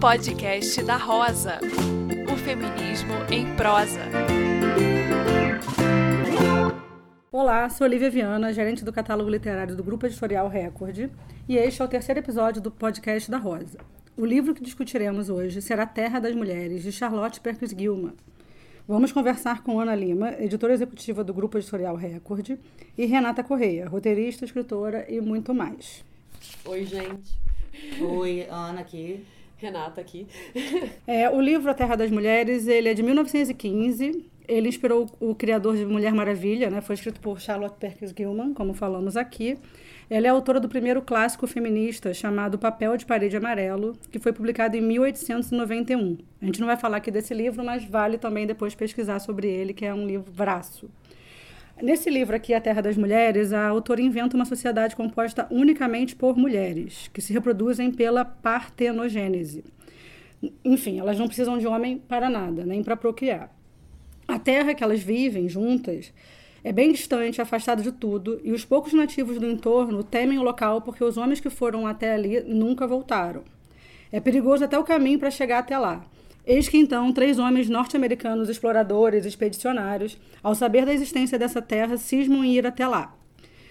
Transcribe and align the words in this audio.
Podcast 0.00 0.82
da 0.82 0.96
Rosa. 0.96 1.60
O 2.32 2.36
feminismo 2.36 3.12
em 3.30 3.54
prosa. 3.54 4.00
Olá, 7.30 7.68
sou 7.70 7.86
Olivia 7.86 8.10
Viana, 8.10 8.52
gerente 8.52 8.84
do 8.84 8.92
catálogo 8.92 9.30
literário 9.30 9.76
do 9.76 9.84
Grupo 9.84 10.06
Editorial 10.06 10.48
Record, 10.48 11.10
e 11.48 11.56
este 11.56 11.80
é 11.80 11.84
o 11.84 11.88
terceiro 11.88 12.18
episódio 12.18 12.60
do 12.60 12.70
podcast 12.70 13.30
da 13.30 13.38
Rosa. 13.38 13.78
O 14.16 14.26
livro 14.26 14.54
que 14.54 14.62
discutiremos 14.62 15.30
hoje 15.30 15.62
será 15.62 15.86
Terra 15.86 16.18
das 16.18 16.34
Mulheres, 16.34 16.82
de 16.82 16.90
Charlotte 16.90 17.40
Perkins 17.40 17.70
Gilman. 17.70 18.14
Vamos 18.88 19.12
conversar 19.12 19.62
com 19.62 19.78
Ana 19.78 19.94
Lima, 19.94 20.32
editora 20.40 20.72
executiva 20.72 21.22
do 21.22 21.32
Grupo 21.32 21.58
Editorial 21.58 21.94
Record, 21.94 22.58
e 22.98 23.06
Renata 23.06 23.44
Correia, 23.44 23.88
roteirista, 23.88 24.44
escritora 24.44 25.06
e 25.08 25.20
muito 25.20 25.54
mais. 25.54 26.04
Oi, 26.64 26.84
gente. 26.84 27.49
Oi, 28.00 28.46
Ana 28.50 28.80
aqui. 28.80 29.24
Renata 29.56 30.00
aqui. 30.00 30.26
É, 31.06 31.28
o 31.28 31.40
livro 31.40 31.70
A 31.70 31.74
Terra 31.74 31.94
das 31.94 32.10
Mulheres, 32.10 32.66
ele 32.66 32.88
é 32.88 32.94
de 32.94 33.02
1915. 33.02 34.24
Ele 34.48 34.68
inspirou 34.68 35.06
o 35.20 35.34
criador 35.34 35.76
de 35.76 35.84
Mulher 35.84 36.12
Maravilha, 36.12 36.70
né? 36.70 36.80
Foi 36.80 36.94
escrito 36.94 37.20
por 37.20 37.40
Charlotte 37.40 37.76
Perkins 37.78 38.14
Gilman, 38.16 38.54
como 38.54 38.72
falamos 38.72 39.16
aqui. 39.16 39.58
Ela 40.08 40.26
é 40.26 40.30
autora 40.30 40.58
do 40.58 40.68
primeiro 40.68 41.02
clássico 41.02 41.46
feminista 41.46 42.12
chamado 42.12 42.58
Papel 42.58 42.96
de 42.96 43.06
Parede 43.06 43.36
Amarelo, 43.36 43.96
que 44.10 44.18
foi 44.18 44.32
publicado 44.32 44.76
em 44.76 44.80
1891. 44.80 46.18
A 46.42 46.46
gente 46.46 46.58
não 46.58 46.66
vai 46.66 46.76
falar 46.76 46.96
aqui 46.96 47.10
desse 47.10 47.32
livro, 47.32 47.64
mas 47.64 47.84
vale 47.84 48.18
também 48.18 48.46
depois 48.46 48.74
pesquisar 48.74 49.20
sobre 49.20 49.46
ele, 49.48 49.72
que 49.72 49.84
é 49.84 49.94
um 49.94 50.06
livro 50.06 50.32
braço. 50.32 50.90
Nesse 51.82 52.10
livro 52.10 52.36
aqui, 52.36 52.52
A 52.52 52.60
Terra 52.60 52.82
das 52.82 52.96
Mulheres, 52.96 53.54
a 53.54 53.66
autora 53.66 54.02
inventa 54.02 54.36
uma 54.36 54.44
sociedade 54.44 54.94
composta 54.94 55.46
unicamente 55.50 56.14
por 56.14 56.36
mulheres, 56.36 57.08
que 57.08 57.22
se 57.22 57.32
reproduzem 57.32 57.90
pela 57.90 58.22
partenogênese. 58.22 59.64
Enfim, 60.62 60.98
elas 60.98 61.18
não 61.18 61.26
precisam 61.26 61.56
de 61.56 61.66
homem 61.66 61.96
para 61.96 62.28
nada, 62.28 62.66
nem 62.66 62.82
para 62.82 62.98
procriar. 62.98 63.50
A 64.28 64.38
terra 64.38 64.74
que 64.74 64.84
elas 64.84 65.00
vivem 65.00 65.48
juntas 65.48 66.12
é 66.62 66.70
bem 66.70 66.92
distante, 66.92 67.40
afastada 67.40 67.82
de 67.82 67.92
tudo, 67.92 68.38
e 68.44 68.52
os 68.52 68.62
poucos 68.62 68.92
nativos 68.92 69.38
do 69.38 69.50
entorno 69.50 70.04
temem 70.04 70.38
o 70.38 70.42
local 70.42 70.82
porque 70.82 71.02
os 71.02 71.16
homens 71.16 71.40
que 71.40 71.48
foram 71.48 71.86
até 71.86 72.12
ali 72.12 72.40
nunca 72.42 72.86
voltaram. 72.86 73.42
É 74.12 74.20
perigoso 74.20 74.64
até 74.64 74.78
o 74.78 74.84
caminho 74.84 75.18
para 75.18 75.30
chegar 75.30 75.60
até 75.60 75.78
lá. 75.78 76.04
Eis 76.46 76.68
que 76.68 76.78
então 76.78 77.12
três 77.12 77.38
homens 77.38 77.68
norte-americanos 77.68 78.48
exploradores, 78.48 79.26
expedicionários, 79.26 80.18
ao 80.42 80.54
saber 80.54 80.86
da 80.86 80.94
existência 80.94 81.38
dessa 81.38 81.60
terra, 81.60 81.96
cismam 81.96 82.44
em 82.44 82.54
ir 82.54 82.66
até 82.66 82.86
lá. 82.86 83.14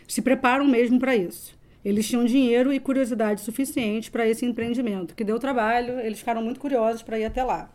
Se 0.07 0.21
preparam 0.21 0.65
mesmo 0.65 0.99
para 0.99 1.15
isso. 1.15 1.57
Eles 1.83 2.07
tinham 2.07 2.25
dinheiro 2.25 2.73
e 2.73 2.79
curiosidade 2.79 3.41
suficiente 3.41 4.11
para 4.11 4.27
esse 4.27 4.45
empreendimento, 4.45 5.15
que 5.15 5.23
deu 5.23 5.39
trabalho, 5.39 5.99
eles 5.99 6.19
ficaram 6.19 6.41
muito 6.41 6.59
curiosos 6.59 7.01
para 7.01 7.17
ir 7.17 7.25
até 7.25 7.43
lá. 7.43 7.71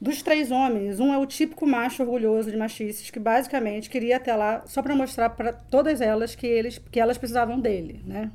Dos 0.00 0.20
três 0.20 0.50
homens, 0.50 1.00
um 1.00 1.12
é 1.12 1.16
o 1.16 1.24
típico 1.24 1.66
macho 1.66 2.02
orgulhoso 2.02 2.50
de 2.50 2.56
machices 2.56 3.10
que 3.10 3.18
basicamente 3.18 3.88
queria 3.88 4.16
até 4.16 4.34
lá 4.34 4.62
só 4.66 4.82
para 4.82 4.94
mostrar 4.94 5.30
para 5.30 5.52
todas 5.54 6.02
elas 6.02 6.34
que, 6.34 6.46
eles, 6.46 6.78
que 6.90 7.00
elas 7.00 7.16
precisavam 7.16 7.58
dele, 7.58 8.00
né? 8.04 8.30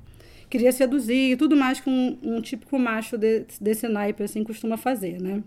Queria 0.50 0.72
seduzir 0.72 1.32
e 1.34 1.36
tudo 1.36 1.56
mais 1.56 1.80
que 1.80 1.90
um, 1.90 2.18
um 2.24 2.42
típico 2.42 2.80
macho 2.80 3.16
de, 3.18 3.46
desse 3.60 3.88
naipe 3.88 4.24
assim 4.24 4.44
costuma 4.44 4.76
fazer, 4.76 5.22
né? 5.22 5.44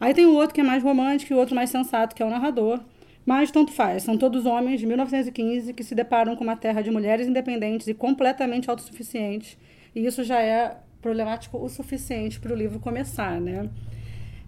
Aí 0.00 0.14
tem 0.14 0.24
o 0.24 0.34
outro 0.34 0.54
que 0.54 0.62
é 0.62 0.64
mais 0.64 0.82
romântico 0.82 1.32
e 1.32 1.36
o 1.36 1.38
outro 1.38 1.54
mais 1.54 1.68
sensato, 1.68 2.16
que 2.16 2.22
é 2.22 2.26
o 2.26 2.30
narrador. 2.30 2.80
Mas 3.24 3.50
tanto 3.50 3.70
faz, 3.70 4.02
são 4.02 4.16
todos 4.16 4.46
homens 4.46 4.80
de 4.80 4.86
1915 4.86 5.74
que 5.74 5.84
se 5.84 5.94
deparam 5.94 6.34
com 6.34 6.42
uma 6.42 6.56
terra 6.56 6.80
de 6.80 6.90
mulheres 6.90 7.28
independentes 7.28 7.86
e 7.86 7.92
completamente 7.92 8.70
autossuficientes. 8.70 9.58
E 9.94 10.06
isso 10.06 10.24
já 10.24 10.40
é 10.40 10.78
problemático 11.02 11.58
o 11.58 11.68
suficiente 11.68 12.40
para 12.40 12.52
o 12.52 12.56
livro 12.56 12.80
começar, 12.80 13.38
né? 13.40 13.68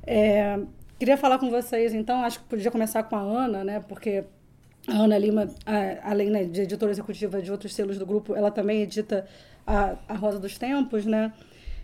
É, 0.07 0.59
queria 0.99 1.17
falar 1.17 1.39
com 1.39 1.51
vocês, 1.51 1.95
então, 1.95 2.25
acho 2.25 2.41
que 2.41 2.47
podia 2.47 2.71
começar 2.71 3.03
com 3.03 3.15
a 3.15 3.21
Ana, 3.21 3.63
né? 3.63 3.81
Porque 3.81 4.25
a 4.89 4.97
Ana 4.97 5.19
Lima, 5.19 5.49
além 6.03 6.31
né, 6.31 6.45
de 6.45 6.63
editora 6.63 6.91
executiva 6.91 7.41
de 7.41 7.53
outros 7.53 7.75
selos 7.75 7.99
do 7.99 8.07
grupo, 8.07 8.35
ela 8.35 8.51
também 8.51 8.83
edita 8.83 9.27
a, 9.67 9.97
a 10.09 10.15
Rosa 10.15 10.39
dos 10.39 10.59
Tempos, 10.59 11.05
né? 11.07 11.33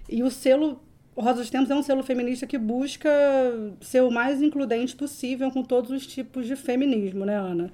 E 0.09 0.23
o 0.23 0.31
selo 0.31 0.81
o 1.19 1.21
Rosa 1.21 1.41
dos 1.41 1.51
Tempos 1.51 1.69
é 1.69 1.75
um 1.75 1.83
selo 1.83 2.05
feminista 2.05 2.47
que 2.47 2.57
busca 2.57 3.11
ser 3.81 4.05
o 4.05 4.11
mais 4.11 4.41
includente 4.41 4.95
possível 4.95 5.51
com 5.51 5.65
todos 5.65 5.91
os 5.91 6.07
tipos 6.07 6.47
de 6.47 6.55
feminismo, 6.55 7.25
né, 7.27 7.35
Ana? 7.35 7.73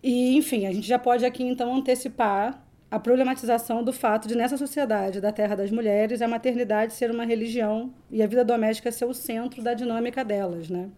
E, 0.00 0.36
enfim, 0.36 0.64
a 0.64 0.72
gente 0.72 0.86
já 0.86 0.96
pode 0.96 1.26
aqui 1.26 1.42
então 1.42 1.74
antecipar 1.74 2.64
a 2.88 3.00
problematização 3.00 3.82
do 3.82 3.92
fato 3.92 4.28
de, 4.28 4.36
nessa 4.36 4.56
sociedade 4.56 5.20
da 5.20 5.32
terra 5.32 5.56
das 5.56 5.72
mulheres, 5.72 6.22
a 6.22 6.28
maternidade 6.28 6.92
ser 6.92 7.10
uma 7.10 7.24
religião 7.24 7.92
e 8.12 8.22
a 8.22 8.28
vida 8.28 8.44
doméstica 8.44 8.92
ser 8.92 9.06
o 9.06 9.12
centro 9.12 9.60
da 9.60 9.74
dinâmica 9.74 10.24
delas, 10.24 10.70
né? 10.70 10.88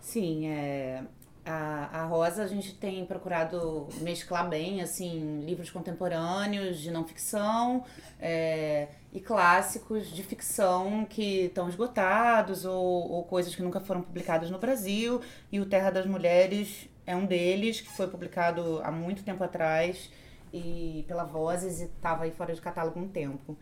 Sim, 0.00 0.46
é, 0.46 1.02
a, 1.44 2.00
a 2.00 2.04
Rosa 2.04 2.42
a 2.42 2.46
gente 2.46 2.74
tem 2.74 3.04
procurado 3.04 3.88
mesclar 4.00 4.48
bem, 4.48 4.80
assim, 4.80 5.40
livros 5.44 5.70
contemporâneos 5.70 6.78
de 6.78 6.90
não 6.90 7.04
ficção 7.04 7.84
é, 8.18 8.88
e 9.12 9.20
clássicos 9.20 10.10
de 10.10 10.22
ficção 10.22 11.04
que 11.04 11.46
estão 11.46 11.68
esgotados 11.68 12.64
ou, 12.64 13.10
ou 13.10 13.24
coisas 13.24 13.54
que 13.54 13.62
nunca 13.62 13.80
foram 13.80 14.00
publicadas 14.00 14.50
no 14.50 14.58
Brasil. 14.58 15.20
E 15.52 15.60
o 15.60 15.66
Terra 15.66 15.90
das 15.90 16.06
Mulheres 16.06 16.88
é 17.06 17.14
um 17.14 17.26
deles, 17.26 17.80
que 17.80 17.90
foi 17.90 18.08
publicado 18.08 18.80
há 18.82 18.90
muito 18.90 19.22
tempo 19.22 19.44
atrás 19.44 20.10
e 20.52 21.04
pela 21.06 21.24
Vozes 21.24 21.80
e 21.80 21.84
estava 21.84 22.24
aí 22.24 22.30
fora 22.30 22.54
de 22.54 22.60
catálogo 22.60 22.98
um 22.98 23.08
tempo. 23.08 23.58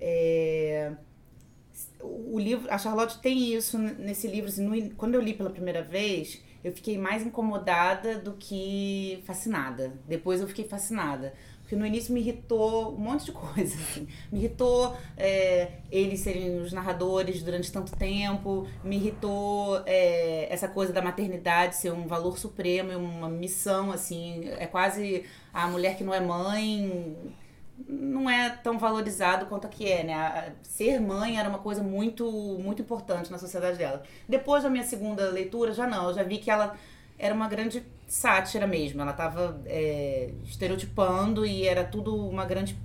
É, 0.00 0.92
o 2.02 2.38
livro, 2.38 2.68
a 2.70 2.78
Charlotte 2.78 3.18
tem 3.20 3.54
isso 3.54 3.78
nesse 3.78 4.26
livro. 4.26 4.48
Assim, 4.48 4.66
no, 4.66 4.94
quando 4.96 5.14
eu 5.14 5.20
li 5.20 5.34
pela 5.34 5.50
primeira 5.50 5.82
vez 5.82 6.42
eu 6.62 6.72
fiquei 6.72 6.98
mais 6.98 7.24
incomodada 7.24 8.18
do 8.18 8.32
que 8.32 9.22
fascinada. 9.26 9.92
Depois 10.06 10.40
eu 10.40 10.48
fiquei 10.48 10.66
fascinada. 10.66 11.32
Porque 11.60 11.76
no 11.76 11.86
início 11.86 12.12
me 12.12 12.18
irritou 12.20 12.92
um 12.94 12.98
monte 12.98 13.26
de 13.26 13.32
coisa, 13.32 13.76
assim. 13.76 14.08
Me 14.30 14.40
irritou 14.40 14.96
é, 15.16 15.70
eles 15.90 16.20
serem 16.20 16.60
os 16.60 16.72
narradores 16.72 17.42
durante 17.42 17.70
tanto 17.70 17.96
tempo, 17.96 18.66
me 18.82 18.96
irritou 18.96 19.80
é, 19.86 20.52
essa 20.52 20.66
coisa 20.66 20.92
da 20.92 21.00
maternidade 21.00 21.76
ser 21.76 21.92
um 21.92 22.06
valor 22.06 22.38
supremo, 22.38 22.92
uma 22.98 23.28
missão, 23.28 23.92
assim. 23.92 24.50
É 24.58 24.66
quase 24.66 25.24
a 25.54 25.68
mulher 25.68 25.96
que 25.96 26.02
não 26.02 26.12
é 26.12 26.20
mãe 26.20 27.16
não 27.88 28.28
é 28.28 28.50
tão 28.50 28.78
valorizado 28.78 29.46
quanto 29.46 29.66
aqui 29.66 29.90
é, 29.90 30.04
né? 30.04 30.14
A, 30.14 30.52
ser 30.62 31.00
mãe 31.00 31.38
era 31.38 31.48
uma 31.48 31.58
coisa 31.58 31.82
muito, 31.82 32.30
muito 32.58 32.82
importante 32.82 33.30
na 33.30 33.38
sociedade 33.38 33.78
dela. 33.78 34.02
Depois 34.28 34.62
da 34.62 34.70
minha 34.70 34.84
segunda 34.84 35.28
leitura, 35.30 35.72
já 35.72 35.86
não, 35.86 36.08
eu 36.08 36.14
já 36.14 36.22
vi 36.22 36.38
que 36.38 36.50
ela 36.50 36.76
era 37.18 37.34
uma 37.34 37.48
grande 37.48 37.82
sátira 38.06 38.66
mesmo. 38.66 39.00
Ela 39.00 39.12
estava 39.12 39.60
é, 39.66 40.30
estereotipando 40.44 41.44
e 41.44 41.66
era 41.66 41.84
tudo 41.84 42.14
uma 42.28 42.44
grande 42.44 42.76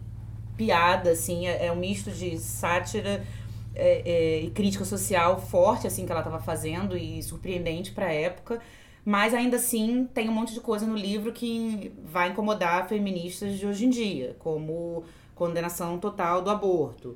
piada, 0.58 1.12
assim, 1.12 1.48
é, 1.48 1.68
é 1.68 1.72
um 1.72 1.76
misto 1.76 2.12
de 2.12 2.38
sátira 2.38 3.26
é, 3.74 4.02
é 4.06 4.40
e 4.42 4.52
crítica 4.52 4.86
social 4.86 5.40
forte, 5.40 5.88
assim, 5.88 6.06
que 6.06 6.12
ela 6.12 6.22
estava 6.22 6.40
fazendo 6.40 6.98
e 6.98 7.22
surpreendente 7.24 7.92
para 7.92 8.08
a 8.08 8.14
época. 8.14 8.62
Mas 9.06 9.36
ainda 9.36 9.58
assim 9.58 10.10
tem 10.12 10.28
um 10.28 10.34
monte 10.34 10.52
de 10.52 10.60
coisa 10.60 10.88
no 10.88 10.96
livro 10.96 11.32
que 11.32 11.94
vai 12.04 12.30
incomodar 12.30 12.90
feministas 12.90 13.60
de 13.60 13.68
hoje 13.68 13.86
em 13.86 13.90
dia, 13.92 14.36
como 14.40 15.04
condenação 15.36 16.00
total 16.00 16.42
do 16.42 16.50
aborto. 16.50 17.16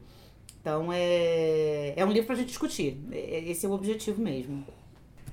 Então 0.62 0.92
é, 0.94 1.94
é 1.96 2.06
um 2.06 2.12
livro 2.12 2.28
para 2.28 2.36
a 2.36 2.38
gente 2.38 2.50
discutir. 2.50 3.02
É, 3.12 3.40
esse 3.50 3.66
é 3.66 3.70
o 3.70 3.72
objetivo 3.72 4.22
mesmo. 4.22 4.64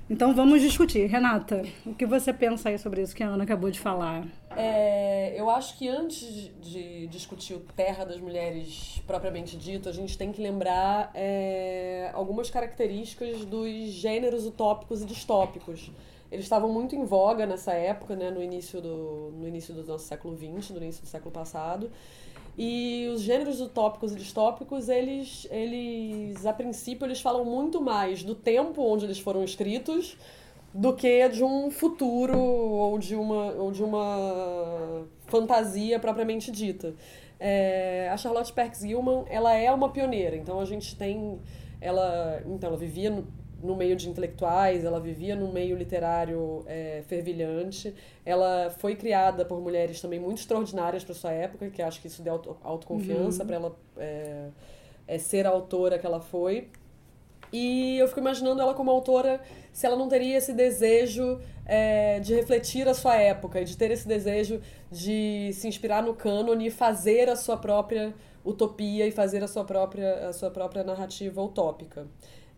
Então 0.09 0.33
vamos 0.33 0.61
discutir. 0.61 1.05
Renata, 1.05 1.63
o 1.85 1.93
que 1.93 2.05
você 2.05 2.33
pensa 2.33 2.69
aí 2.69 2.79
sobre 2.79 3.01
isso 3.01 3.13
que 3.13 3.21
a 3.21 3.27
Ana 3.27 3.43
acabou 3.43 3.69
de 3.69 3.79
falar? 3.79 4.25
É, 4.55 5.35
eu 5.37 5.49
acho 5.49 5.77
que 5.77 5.87
antes 5.87 6.49
de 6.61 7.07
discutir 7.07 7.55
o 7.55 7.59
Terra 7.59 8.05
das 8.05 8.19
Mulheres 8.19 9.03
propriamente 9.05 9.57
dito, 9.57 9.89
a 9.89 9.91
gente 9.91 10.17
tem 10.17 10.31
que 10.31 10.41
lembrar 10.41 11.11
é, 11.13 12.09
algumas 12.13 12.49
características 12.49 13.43
dos 13.43 13.69
gêneros 13.91 14.45
utópicos 14.45 15.01
e 15.01 15.05
distópicos 15.05 15.91
eles 16.31 16.45
estavam 16.45 16.71
muito 16.71 16.95
em 16.95 17.05
voga 17.05 17.45
nessa 17.45 17.73
época, 17.73 18.15
né, 18.15 18.29
no 18.29 18.41
início 18.41 18.81
do, 18.81 19.31
no 19.35 19.47
início 19.47 19.73
do 19.73 19.83
nosso 19.83 20.05
século 20.05 20.35
XX, 20.35 20.71
no 20.71 20.83
início 20.83 21.01
do 21.01 21.07
século 21.07 21.31
passado. 21.31 21.89
E 22.57 23.07
os 23.13 23.21
gêneros 23.21 23.61
utópicos 23.61 24.13
e 24.13 24.15
distópicos, 24.15 24.89
eles, 24.89 25.47
eles, 25.51 26.45
a 26.45 26.51
princípio, 26.51 27.05
eles 27.05 27.21
falam 27.21 27.45
muito 27.45 27.79
mais 27.79 28.23
do 28.23 28.33
tempo 28.33 28.81
onde 28.81 29.05
eles 29.05 29.19
foram 29.19 29.43
escritos 29.43 30.17
do 30.73 30.93
que 30.93 31.29
de 31.29 31.43
um 31.43 31.69
futuro 31.69 32.37
ou 32.37 32.97
de 32.97 33.15
uma, 33.15 33.51
ou 33.53 33.71
de 33.71 33.83
uma 33.83 35.05
fantasia 35.27 35.99
propriamente 35.99 36.51
dita. 36.51 36.95
É, 37.39 38.09
a 38.11 38.17
Charlotte 38.17 38.51
Perkins 38.51 38.81
Gilman, 38.81 39.23
ela 39.29 39.53
é 39.53 39.71
uma 39.71 39.89
pioneira, 39.89 40.35
então 40.35 40.59
a 40.59 40.65
gente 40.65 40.95
tem... 40.95 41.39
Ela, 41.79 42.41
então, 42.47 42.69
ela 42.69 42.77
vivia 42.77 43.11
no, 43.11 43.27
no 43.61 43.75
meio 43.75 43.95
de 43.95 44.09
intelectuais, 44.09 44.83
ela 44.83 44.99
vivia 44.99 45.35
num 45.35 45.51
meio 45.51 45.75
literário 45.75 46.63
é, 46.67 47.03
fervilhante. 47.07 47.93
Ela 48.25 48.69
foi 48.69 48.95
criada 48.95 49.43
por 49.43 49.59
mulheres 49.59 49.99
também 49.99 50.19
muito 50.19 50.39
extraordinárias 50.39 51.03
para 51.03 51.15
sua 51.15 51.31
época, 51.31 51.69
que 51.69 51.81
acho 51.81 52.01
que 52.01 52.07
isso 52.07 52.21
deu 52.21 52.33
auto, 52.33 52.57
autoconfiança 52.63 53.41
uhum. 53.41 53.47
para 53.47 53.55
ela 53.55 53.75
é, 53.97 54.47
é, 55.07 55.17
ser 55.17 55.45
a 55.47 55.49
autora 55.49 55.97
que 55.97 56.05
ela 56.05 56.19
foi. 56.19 56.67
E 57.51 57.97
eu 57.97 58.07
fico 58.07 58.19
imaginando 58.19 58.61
ela 58.61 58.73
como 58.73 58.91
autora, 58.91 59.39
se 59.71 59.85
ela 59.85 59.95
não 59.95 60.09
teria 60.09 60.37
esse 60.37 60.53
desejo 60.53 61.39
é, 61.65 62.19
de 62.19 62.35
refletir 62.35 62.87
a 62.87 62.93
sua 62.93 63.15
época, 63.15 63.63
de 63.63 63.77
ter 63.77 63.89
esse 63.89 64.07
desejo 64.07 64.61
de 64.91 65.51
se 65.53 65.67
inspirar 65.67 66.03
no 66.03 66.13
cânone 66.13 66.67
e 66.67 66.71
fazer 66.71 67.29
a 67.29 67.35
sua 67.35 67.55
própria 67.55 68.13
utopia 68.43 69.05
e 69.07 69.11
fazer 69.11 69.43
a 69.43 69.47
sua 69.47 69.63
própria, 69.63 70.27
a 70.27 70.33
sua 70.33 70.49
própria 70.51 70.83
narrativa 70.83 71.41
utópica. 71.41 72.07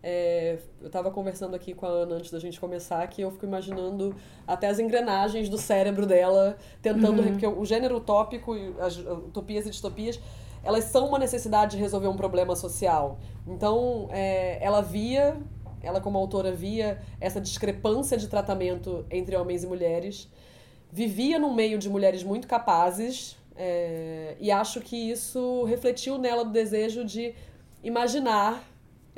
É, 0.02 0.58
eu 0.80 0.88
estava 0.88 1.12
conversando 1.12 1.56
aqui 1.56 1.74
com 1.74 1.86
a 1.86 1.90
Ana 1.90 2.16
antes 2.16 2.32
da 2.32 2.40
gente 2.40 2.60
começar 2.60 3.06
que 3.08 3.22
eu 3.22 3.32
fico 3.32 3.46
imaginando 3.46 4.16
até 4.48 4.68
as 4.68 4.80
engrenagens 4.80 5.50
do 5.50 5.58
cérebro 5.58 6.06
dela 6.06 6.58
tentando. 6.82 7.22
Uhum. 7.22 7.32
Porque 7.32 7.46
o 7.46 7.66
gênero 7.66 7.98
utópico, 7.98 8.56
as 8.80 8.98
utopias 8.98 9.66
e 9.68 9.70
distopias, 9.70 10.20
elas 10.64 10.86
são 10.86 11.08
uma 11.08 11.20
necessidade 11.20 11.76
de 11.76 11.82
resolver 11.82 12.08
um 12.08 12.16
problema 12.16 12.56
social. 12.56 13.20
Então, 13.46 14.08
é, 14.12 14.64
ela 14.64 14.82
via, 14.82 15.38
ela 15.82 16.00
como 16.00 16.18
autora 16.18 16.52
via 16.52 17.02
essa 17.20 17.40
discrepância 17.42 18.18
de 18.18 18.28
tratamento 18.28 19.06
entre 19.10 19.36
homens 19.36 19.64
e 19.64 19.68
mulheres, 19.68 20.30
vivia 20.92 21.38
num 21.38 21.54
meio 21.54 21.78
de 21.78 21.90
mulheres 21.90 22.24
muito 22.24 22.48
capazes, 22.48 23.38
é, 23.56 24.36
e 24.40 24.50
acho 24.52 24.80
que 24.80 24.96
isso 24.96 25.66
refletiu 25.66 26.18
nela 26.18 26.46
do 26.46 26.52
desejo 26.52 27.04
de 27.04 27.36
imaginar 27.84 28.64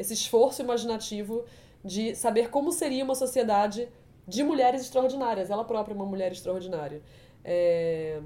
esse 0.01 0.13
esforço 0.13 0.61
imaginativo 0.61 1.43
de 1.83 2.15
saber 2.15 2.49
como 2.49 2.71
seria 2.71 3.03
uma 3.03 3.15
sociedade 3.15 3.87
de 4.27 4.43
mulheres 4.43 4.81
extraordinárias. 4.81 5.49
Ela 5.49 5.63
própria 5.63 5.93
é 5.93 5.95
uma 5.95 6.05
mulher 6.05 6.31
extraordinária. 6.31 7.01
É... 7.43 8.19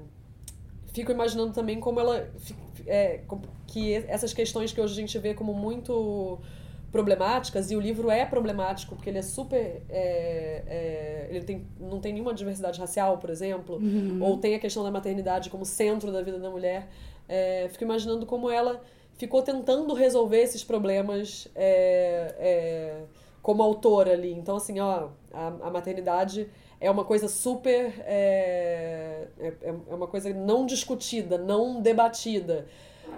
Fico 0.92 1.12
imaginando 1.12 1.52
também 1.52 1.78
como 1.78 2.00
ela. 2.00 2.28
É, 2.86 3.20
que 3.66 3.94
essas 3.94 4.32
questões 4.32 4.72
que 4.72 4.80
hoje 4.80 4.94
a 4.94 4.96
gente 4.96 5.18
vê 5.18 5.34
como 5.34 5.52
muito 5.52 6.38
problemáticas, 6.90 7.70
e 7.70 7.76
o 7.76 7.80
livro 7.80 8.10
é 8.10 8.24
problemático, 8.24 8.94
porque 8.94 9.10
ele 9.10 9.18
é 9.18 9.22
super. 9.22 9.82
É, 9.90 10.62
é, 10.66 11.26
ele 11.30 11.44
tem, 11.44 11.66
não 11.78 12.00
tem 12.00 12.12
nenhuma 12.12 12.32
diversidade 12.32 12.80
racial, 12.80 13.18
por 13.18 13.28
exemplo, 13.28 13.76
Uhum. 13.76 14.18
ou 14.22 14.38
tem 14.38 14.54
a 14.54 14.58
questão 14.58 14.82
da 14.82 14.90
maternidade 14.90 15.50
como 15.50 15.64
centro 15.64 16.10
da 16.10 16.22
vida 16.22 16.38
da 16.38 16.48
mulher. 16.48 16.88
É, 17.28 17.68
fico 17.70 17.84
imaginando 17.84 18.24
como 18.24 18.48
ela 18.48 18.80
ficou 19.16 19.42
tentando 19.42 19.94
resolver 19.94 20.38
esses 20.40 20.62
problemas 20.64 21.48
é, 21.54 22.34
é, 22.38 23.02
como 23.42 23.62
autora 23.62 24.12
ali. 24.12 24.32
Então, 24.32 24.56
assim, 24.56 24.78
ó, 24.80 25.08
a, 25.32 25.46
a 25.62 25.70
maternidade 25.70 26.48
é 26.80 26.90
uma 26.90 27.04
coisa 27.04 27.28
super. 27.28 27.92
É, 28.00 29.28
é, 29.38 29.54
é 29.88 29.94
uma 29.94 30.06
coisa 30.06 30.32
não 30.32 30.66
discutida, 30.66 31.38
não 31.38 31.80
debatida. 31.80 32.66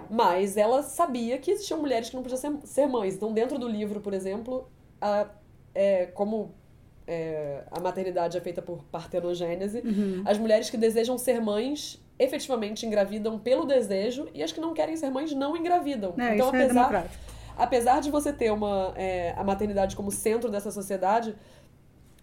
Mas 0.09 0.55
ela 0.55 0.83
sabia 0.83 1.37
que 1.37 1.51
existiam 1.51 1.79
mulheres 1.79 2.09
que 2.09 2.15
não 2.15 2.23
podiam 2.23 2.37
ser, 2.39 2.51
ser 2.65 2.87
mães. 2.87 3.15
Então, 3.15 3.33
dentro 3.33 3.57
do 3.57 3.67
livro, 3.67 3.99
por 3.99 4.13
exemplo, 4.13 4.69
a, 5.01 5.27
é, 5.73 6.05
como 6.07 6.53
é, 7.07 7.63
a 7.71 7.79
maternidade 7.79 8.37
é 8.37 8.41
feita 8.41 8.61
por 8.61 8.83
partenogênese, 8.85 9.79
Uhum. 9.79 10.21
as 10.25 10.37
mulheres 10.37 10.69
que 10.69 10.77
desejam 10.77 11.17
ser 11.17 11.41
mães 11.41 11.99
efetivamente 12.19 12.85
engravidam 12.85 13.39
pelo 13.39 13.65
desejo 13.65 14.27
e 14.33 14.43
as 14.43 14.51
que 14.51 14.59
não 14.59 14.73
querem 14.73 14.95
ser 14.97 15.09
mães 15.09 15.33
não 15.33 15.55
engravidam. 15.55 16.13
É, 16.17 16.35
então, 16.35 16.47
isso 16.47 16.55
é 16.55 16.63
apesar, 16.63 16.73
democrático. 16.73 17.15
apesar 17.57 18.01
de 18.01 18.11
você 18.11 18.33
ter 18.33 18.51
uma, 18.51 18.93
é, 18.95 19.33
a 19.37 19.43
maternidade 19.43 19.95
como 19.95 20.11
centro 20.11 20.51
dessa 20.51 20.69
sociedade, 20.69 21.33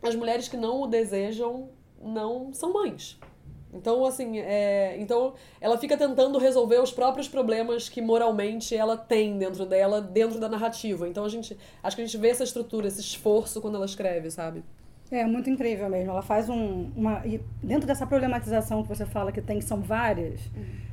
as 0.03 0.15
mulheres 0.15 0.47
que 0.47 0.57
não 0.57 0.83
o 0.83 0.87
desejam 0.87 1.71
não 2.01 2.53
são 2.53 2.73
mães. 2.73 3.19
Então, 3.73 4.05
assim, 4.05 4.39
é, 4.39 4.97
então 4.99 5.35
ela 5.61 5.77
fica 5.77 5.97
tentando 5.97 6.39
resolver 6.39 6.81
os 6.81 6.93
próprios 6.93 7.29
problemas 7.29 7.89
que 7.89 8.01
moralmente 8.01 8.77
ela 8.77 8.97
tem 8.97 9.37
dentro 9.39 9.67
dela, 9.67 10.01
dentro 10.01 10.39
da 10.39 10.49
narrativa. 10.49 11.09
Então 11.09 11.25
a 11.25 11.29
gente, 11.29 11.57
acho 11.83 11.97
que 11.97 12.03
a 12.03 12.05
gente 12.05 12.17
vê 12.17 12.29
essa 12.29 12.45
estrutura, 12.45 12.87
esse 12.87 13.01
esforço 13.01 13.61
quando 13.61 13.75
ela 13.75 13.87
escreve, 13.87 14.31
sabe? 14.31 14.63
É 15.11 15.25
muito 15.25 15.49
incrível 15.49 15.89
mesmo. 15.89 16.11
Ela 16.11 16.23
faz 16.23 16.49
um, 16.49 16.91
uma. 16.97 17.25
E 17.25 17.41
dentro 17.63 17.87
dessa 17.87 18.07
problematização 18.07 18.83
que 18.83 18.89
você 18.89 19.07
fala 19.07 19.31
que 19.31 19.41
tem, 19.41 19.59
que 19.59 19.65
são 19.65 19.81
várias, 19.81 20.41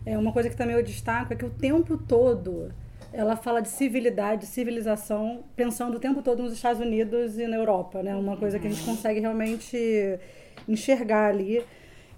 é 0.06 0.18
uma 0.18 0.31
coisa 0.31 0.50
que 0.50 0.56
também 0.56 0.75
eu 0.75 0.83
destaco 0.83 1.33
é 1.33 1.36
que 1.36 1.45
o 1.45 1.50
tempo 1.50 1.98
todo 1.98 2.71
ela 3.12 3.36
fala 3.36 3.62
de 3.62 3.69
civilidade, 3.69 4.48
civilização, 4.48 5.44
pensando 5.56 5.98
o 5.98 6.00
tempo 6.00 6.21
todo 6.24 6.42
nos 6.42 6.54
Estados 6.54 6.81
Unidos 6.81 7.38
e 7.38 7.45
na 7.45 7.56
Europa, 7.57 8.01
né? 8.01 8.15
Uma 8.15 8.36
coisa 8.36 8.57
que 8.57 8.65
a 8.65 8.69
gente 8.69 8.83
consegue 8.83 9.19
realmente 9.19 9.77
enxergar 10.68 11.30
ali. 11.30 11.63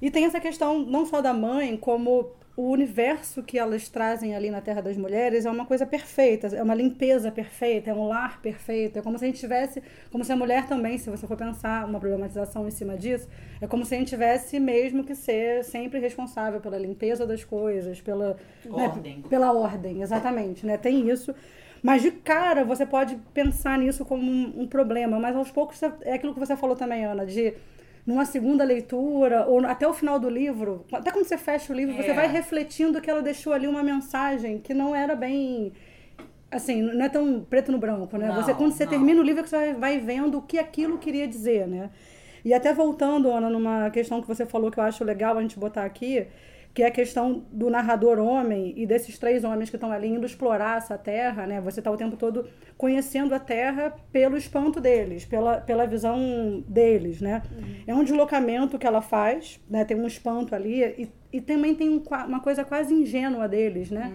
E 0.01 0.09
tem 0.09 0.25
essa 0.25 0.39
questão 0.39 0.79
não 0.79 1.05
só 1.05 1.21
da 1.21 1.33
mãe, 1.33 1.75
como 1.75 2.31
o 2.57 2.69
universo 2.69 3.43
que 3.43 3.59
elas 3.59 3.89
trazem 3.89 4.33
ali 4.33 4.49
na 4.49 4.61
Terra 4.61 4.81
das 4.81 4.95
Mulheres 4.95 5.45
é 5.45 5.51
uma 5.51 5.65
coisa 5.65 5.85
perfeita, 5.85 6.47
é 6.55 6.63
uma 6.63 6.73
limpeza 6.73 7.29
perfeita, 7.29 7.89
é 7.89 7.93
um 7.93 8.07
lar 8.07 8.41
perfeito, 8.41 8.97
é 8.97 9.01
como 9.01 9.17
se 9.17 9.25
a 9.25 9.27
gente 9.27 9.39
tivesse, 9.39 9.83
como 10.09 10.23
se 10.23 10.31
a 10.31 10.37
mulher 10.37 10.65
também, 10.65 10.97
se 10.97 11.09
você 11.09 11.27
for 11.27 11.35
pensar 11.35 11.85
uma 11.85 11.99
problematização 11.99 12.65
em 12.65 12.71
cima 12.71 12.97
disso, 12.97 13.27
é 13.59 13.67
como 13.67 13.83
se 13.83 13.93
a 13.93 13.97
gente 13.97 14.07
tivesse 14.07 14.57
mesmo 14.57 15.03
que 15.03 15.13
ser 15.15 15.65
sempre 15.65 15.99
responsável 15.99 16.61
pela 16.61 16.77
limpeza 16.77 17.25
das 17.27 17.43
coisas, 17.43 17.99
pela 17.99 18.37
né, 18.63 18.71
Ordem. 18.71 19.21
pela 19.23 19.51
ordem, 19.51 20.01
exatamente, 20.01 20.65
né? 20.65 20.77
Tem 20.77 21.09
isso. 21.09 21.35
Mas 21.83 22.01
de 22.01 22.09
cara 22.09 22.63
você 22.63 22.85
pode 22.85 23.17
pensar 23.33 23.77
nisso 23.77 24.05
como 24.05 24.23
um, 24.23 24.61
um 24.61 24.67
problema, 24.67 25.19
mas 25.19 25.35
aos 25.35 25.51
poucos 25.51 25.81
é 25.83 26.13
aquilo 26.13 26.33
que 26.33 26.39
você 26.39 26.55
falou 26.55 26.75
também, 26.75 27.05
Ana, 27.05 27.25
de 27.25 27.53
numa 28.05 28.23
segunda 28.25 28.63
leitura, 28.63 29.45
ou 29.47 29.65
até 29.65 29.87
o 29.87 29.93
final 29.93 30.19
do 30.19 30.29
livro, 30.29 30.85
até 30.91 31.11
quando 31.11 31.25
você 31.25 31.37
fecha 31.37 31.73
o 31.73 31.75
livro, 31.75 31.95
você 31.95 32.11
É. 32.11 32.13
vai 32.13 32.27
refletindo 32.27 33.01
que 33.01 33.09
ela 33.09 33.21
deixou 33.21 33.51
ali 33.51 33.67
uma 33.67 33.81
mensagem 33.81 34.59
que 34.59 34.73
não 34.73 34.95
era 34.95 35.15
bem. 35.15 35.73
Assim, 36.51 36.81
não 36.81 37.03
é 37.05 37.09
tão 37.09 37.41
preto 37.49 37.71
no 37.71 37.77
branco, 37.79 38.15
né? 38.17 38.27
Não, 38.27 38.35
você, 38.35 38.53
quando 38.53 38.71
você 38.71 38.83
não. 38.85 38.91
termina 38.91 39.19
o 39.19 39.23
livro, 39.23 39.43
é 39.43 39.47
você 39.47 39.55
vai- 39.57 39.73
vai 39.73 39.99
vendo 39.99 40.37
o 40.37 40.41
que 40.41 40.57
aquilo 40.59 40.97
queria 40.99 41.27
dizer, 41.27 41.67
né? 41.67 41.89
E 42.45 42.53
até 42.53 42.71
voltando, 42.73 43.31
Ana, 43.31 43.49
numa 43.49 43.89
questão 43.89 44.21
que 44.21 44.27
você 44.27 44.45
falou 44.45 44.69
que 44.69 44.79
eu 44.79 44.83
acho 44.83 45.03
legal 45.03 45.35
a 45.37 45.41
gente 45.41 45.57
botar 45.59 45.83
aqui, 45.83 46.27
que 46.75 46.83
é 46.83 46.87
a 46.87 46.91
questão 46.91 47.45
do 47.53 47.69
narrador 47.69 48.19
homem 48.19 48.73
e 48.75 48.85
desses 48.85 49.17
três 49.17 49.45
homens 49.45 49.69
que 49.69 49.77
estão 49.77 49.93
ali 49.93 50.09
indo 50.09 50.25
explorar 50.25 50.77
essa 50.77 50.97
terra, 50.97 51.47
né? 51.47 51.61
Você 51.61 51.79
está 51.79 51.89
o 51.89 51.95
tempo 51.95 52.17
todo 52.17 52.49
conhecendo 52.77 53.33
a 53.33 53.39
terra 53.39 53.95
pelo 54.11 54.35
espanto 54.35 54.81
deles, 54.81 55.23
pela, 55.23 55.61
pela 55.61 55.87
visão 55.87 56.61
deles, 56.67 57.21
né? 57.21 57.41
É 57.87 57.95
um 57.95 58.03
deslocamento 58.03 58.77
que 58.77 58.85
ela 58.85 59.01
faz, 59.01 59.57
né? 59.69 59.85
Tem 59.85 59.95
um 59.95 60.05
espanto 60.05 60.53
ali 60.53 60.83
e, 60.83 61.09
e 61.31 61.39
também 61.39 61.73
tem 61.73 61.87
um 61.89 62.03
uma 62.27 62.41
coisa 62.41 62.65
quase 62.65 62.93
ingênua 62.93 63.47
deles, 63.47 63.89
né? 63.89 64.13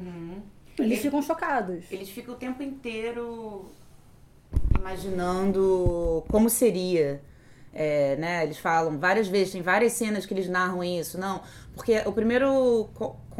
Eles 0.79 0.93
Ele- 0.93 0.97
ficam 1.01 1.23
chocados. 1.23 1.91
Eles 1.91 2.11
ficam 2.11 2.35
o 2.35 2.37
tempo 2.37 2.63
inteiro 2.63 3.71
imaginando 4.79 6.23
como 6.29 6.51
seria. 6.51 7.23
É, 7.73 8.17
né? 8.17 8.43
Eles 8.43 8.59
falam 8.59 8.99
várias 8.99 9.29
vezes, 9.29 9.53
tem 9.53 9.63
várias 9.63 9.93
cenas 9.93 10.27
que 10.27 10.35
eles 10.35 10.49
narram 10.49 10.83
isso. 10.83 11.19
Não, 11.19 11.41
porque 11.75 12.03
o 12.05 12.13
primeiro 12.13 12.89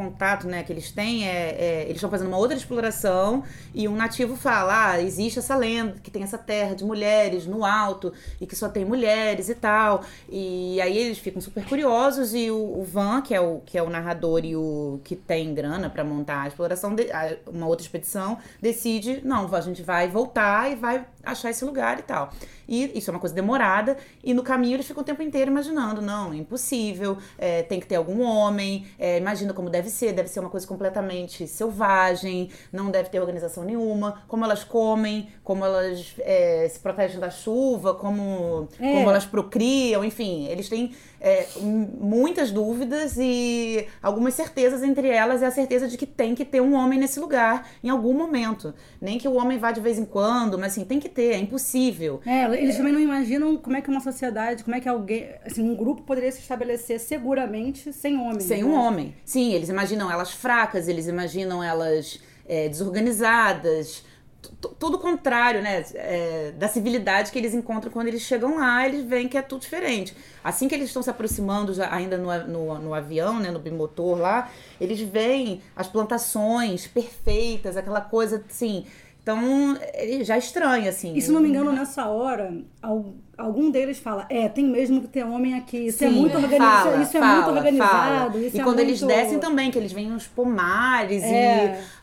contato 0.05 0.47
né, 0.47 0.63
que 0.63 0.71
eles 0.73 0.91
têm 0.91 1.27
é, 1.27 1.55
é- 1.57 1.81
eles 1.83 1.95
estão 1.97 2.09
fazendo 2.09 2.27
uma 2.27 2.37
outra 2.37 2.57
exploração 2.57 3.43
e 3.73 3.87
um 3.87 3.95
nativo 3.95 4.35
fala: 4.35 4.91
ah, 4.91 5.01
existe 5.01 5.39
essa 5.39 5.55
lenda 5.55 5.95
que 6.03 6.09
tem 6.09 6.23
essa 6.23 6.37
terra 6.37 6.75
de 6.75 6.83
mulheres 6.83 7.45
no 7.45 7.63
alto 7.65 8.11
e 8.39 8.45
que 8.47 8.55
só 8.55 8.67
tem 8.69 8.83
mulheres 8.85 9.49
e 9.49 9.55
tal. 9.55 10.03
E 10.29 10.79
aí 10.81 10.97
eles 10.97 11.17
ficam 11.17 11.41
super 11.41 11.65
curiosos 11.65 12.33
e 12.33 12.49
o, 12.49 12.79
o 12.79 12.83
Van, 12.83 13.21
que 13.21 13.33
é 13.33 13.41
o, 13.41 13.59
que 13.65 13.77
é 13.77 13.83
o 13.83 13.89
narrador 13.89 14.41
e 14.43 14.55
o 14.55 14.99
que 15.03 15.15
tem 15.15 15.53
grana 15.53 15.89
pra 15.89 16.03
montar 16.03 16.41
a 16.43 16.47
exploração, 16.47 16.95
de- 16.95 17.11
a- 17.11 17.37
uma 17.47 17.67
outra 17.67 17.83
expedição, 17.85 18.37
decide: 18.61 19.21
não, 19.23 19.53
a 19.53 19.61
gente 19.61 19.81
vai 19.83 20.07
voltar 20.07 20.71
e 20.71 20.75
vai 20.75 21.05
achar 21.23 21.49
esse 21.49 21.63
lugar 21.65 21.99
e 21.99 22.03
tal. 22.03 22.31
E 22.67 22.97
isso 22.97 23.09
é 23.09 23.13
uma 23.13 23.19
coisa 23.19 23.35
demorada, 23.35 23.97
e 24.23 24.33
no 24.33 24.43
caminho 24.43 24.75
eles 24.75 24.87
ficam 24.87 25.01
o 25.01 25.05
tempo 25.05 25.21
inteiro 25.21 25.51
imaginando: 25.51 26.01
não, 26.01 26.31
é 26.31 26.37
impossível, 26.37 27.17
é, 27.37 27.63
tem 27.63 27.79
que 27.79 27.85
ter 27.85 27.95
algum 27.95 28.21
homem, 28.23 28.87
é, 28.97 29.17
imagina 29.17 29.53
como 29.53 29.69
deve 29.69 29.89
ser, 29.91 30.13
deve 30.13 30.29
ser 30.29 30.39
uma 30.39 30.49
coisa 30.49 30.65
completamente 30.65 31.47
selvagem, 31.47 32.49
não 32.71 32.89
deve 32.89 33.09
ter 33.09 33.19
organização 33.19 33.63
nenhuma, 33.63 34.23
como 34.27 34.43
elas 34.45 34.63
comem, 34.63 35.29
como 35.43 35.65
elas 35.65 36.15
é, 36.19 36.67
se 36.69 36.79
protegem 36.79 37.19
da 37.19 37.29
chuva, 37.29 37.93
como, 37.93 38.67
É. 38.79 38.93
como 38.93 39.09
elas 39.09 39.25
procriam, 39.25 40.03
enfim, 40.03 40.47
eles 40.47 40.69
têm 40.69 40.93
é, 41.19 41.45
muitas 41.59 42.51
dúvidas 42.51 43.15
e 43.17 43.85
algumas 44.01 44.33
certezas, 44.33 44.81
entre 44.81 45.07
elas 45.07 45.43
é 45.43 45.45
a 45.45 45.51
certeza 45.51 45.87
de 45.87 45.97
que 45.97 46.05
tem 46.05 46.33
que 46.33 46.43
ter 46.43 46.61
um 46.61 46.73
homem 46.73 46.97
nesse 46.97 47.19
lugar 47.19 47.69
em 47.83 47.89
algum 47.89 48.13
momento. 48.13 48.73
Nem 48.99 49.17
que 49.17 49.27
o 49.27 49.35
homem 49.35 49.57
vá 49.57 49.71
de 49.71 49.79
vez 49.79 49.99
em 49.99 50.05
quando, 50.05 50.57
mas 50.57 50.71
assim, 50.73 50.83
tem 50.85 50.99
que 50.99 51.09
ter, 51.09 51.33
é 51.33 51.37
impossível. 51.37 52.21
É, 52.25 52.45
eles 52.61 52.77
também 52.77 52.91
não 52.93 52.99
imaginam 52.99 53.57
como 53.57 53.77
é 53.77 53.81
que 53.81 53.89
uma 53.89 53.99
sociedade, 53.99 54.63
como 54.63 54.75
é 54.75 54.79
que 54.79 54.89
alguém, 54.89 55.29
assim, 55.45 55.69
um 55.69 55.75
grupo 55.75 56.01
poderia 56.03 56.31
se 56.31 56.39
estabelecer 56.39 56.99
seguramente 56.99 57.93
sem 57.93 58.17
homens. 58.17 58.43
Sem 58.43 58.63
né? 58.63 58.69
um 58.69 58.73
homem. 58.73 59.15
Sim, 59.23 59.53
eles 59.53 59.69
imaginam 59.69 59.80
elas 60.11 60.31
fracas, 60.31 60.87
eles 60.87 61.07
imaginam 61.07 61.63
elas 61.63 62.19
é, 62.47 62.67
desorganizadas, 62.69 64.03
tudo 64.79 64.97
contrário, 64.97 65.61
né? 65.61 65.83
É, 65.93 66.53
da 66.57 66.67
civilidade 66.67 67.31
que 67.31 67.37
eles 67.37 67.53
encontram 67.53 67.91
quando 67.91 68.07
eles 68.07 68.21
chegam 68.21 68.57
lá, 68.57 68.85
eles 68.87 69.05
veem 69.05 69.27
que 69.27 69.37
é 69.37 69.41
tudo 69.41 69.61
diferente. 69.61 70.15
Assim 70.43 70.67
que 70.67 70.75
eles 70.75 70.87
estão 70.87 71.03
se 71.03 71.09
aproximando, 71.09 71.73
já, 71.73 71.93
ainda 71.93 72.17
no, 72.17 72.47
no, 72.47 72.79
no, 72.79 72.93
avião, 72.93 73.39
né, 73.39 73.51
no 73.51 73.59
bimotor 73.59 74.17
lá, 74.17 74.49
eles 74.79 74.99
veem 74.99 75.61
as 75.75 75.87
plantações 75.87 76.87
perfeitas, 76.87 77.77
aquela 77.77 78.01
coisa 78.01 78.43
assim. 78.49 78.85
Então, 79.23 79.77
ele 79.93 80.23
já 80.23 80.35
estranha, 80.35 80.89
assim. 80.89 81.13
E 81.15 81.21
se 81.21 81.31
não 81.31 81.41
me 81.41 81.47
engano, 81.47 81.71
nessa 81.71 82.07
hora, 82.07 82.51
algum 83.37 83.69
deles 83.69 83.99
fala: 83.99 84.25
É, 84.27 84.49
tem 84.49 84.65
mesmo 84.65 84.99
que 85.01 85.07
ter 85.07 85.23
homem 85.23 85.53
aqui. 85.53 85.87
Isso 85.87 86.03
é 86.03 86.09
Sim, 86.09 86.15
é 86.15 86.19
muito 86.19 86.35
organizado. 86.37 86.89
Fala, 86.89 87.03
isso 87.03 87.17
é 87.17 87.19
fala, 87.19 87.35
muito 87.35 87.57
organizado. 87.57 88.39
e 88.39 88.47
é 88.47 88.51
quando 88.51 88.65
muito... 88.65 88.79
eles 88.79 89.01
descem 89.01 89.39
também, 89.39 89.69
que 89.69 89.77
eles 89.77 89.91
veem 89.91 90.11
uns 90.11 90.25
pomares 90.25 91.21
é. 91.21 91.27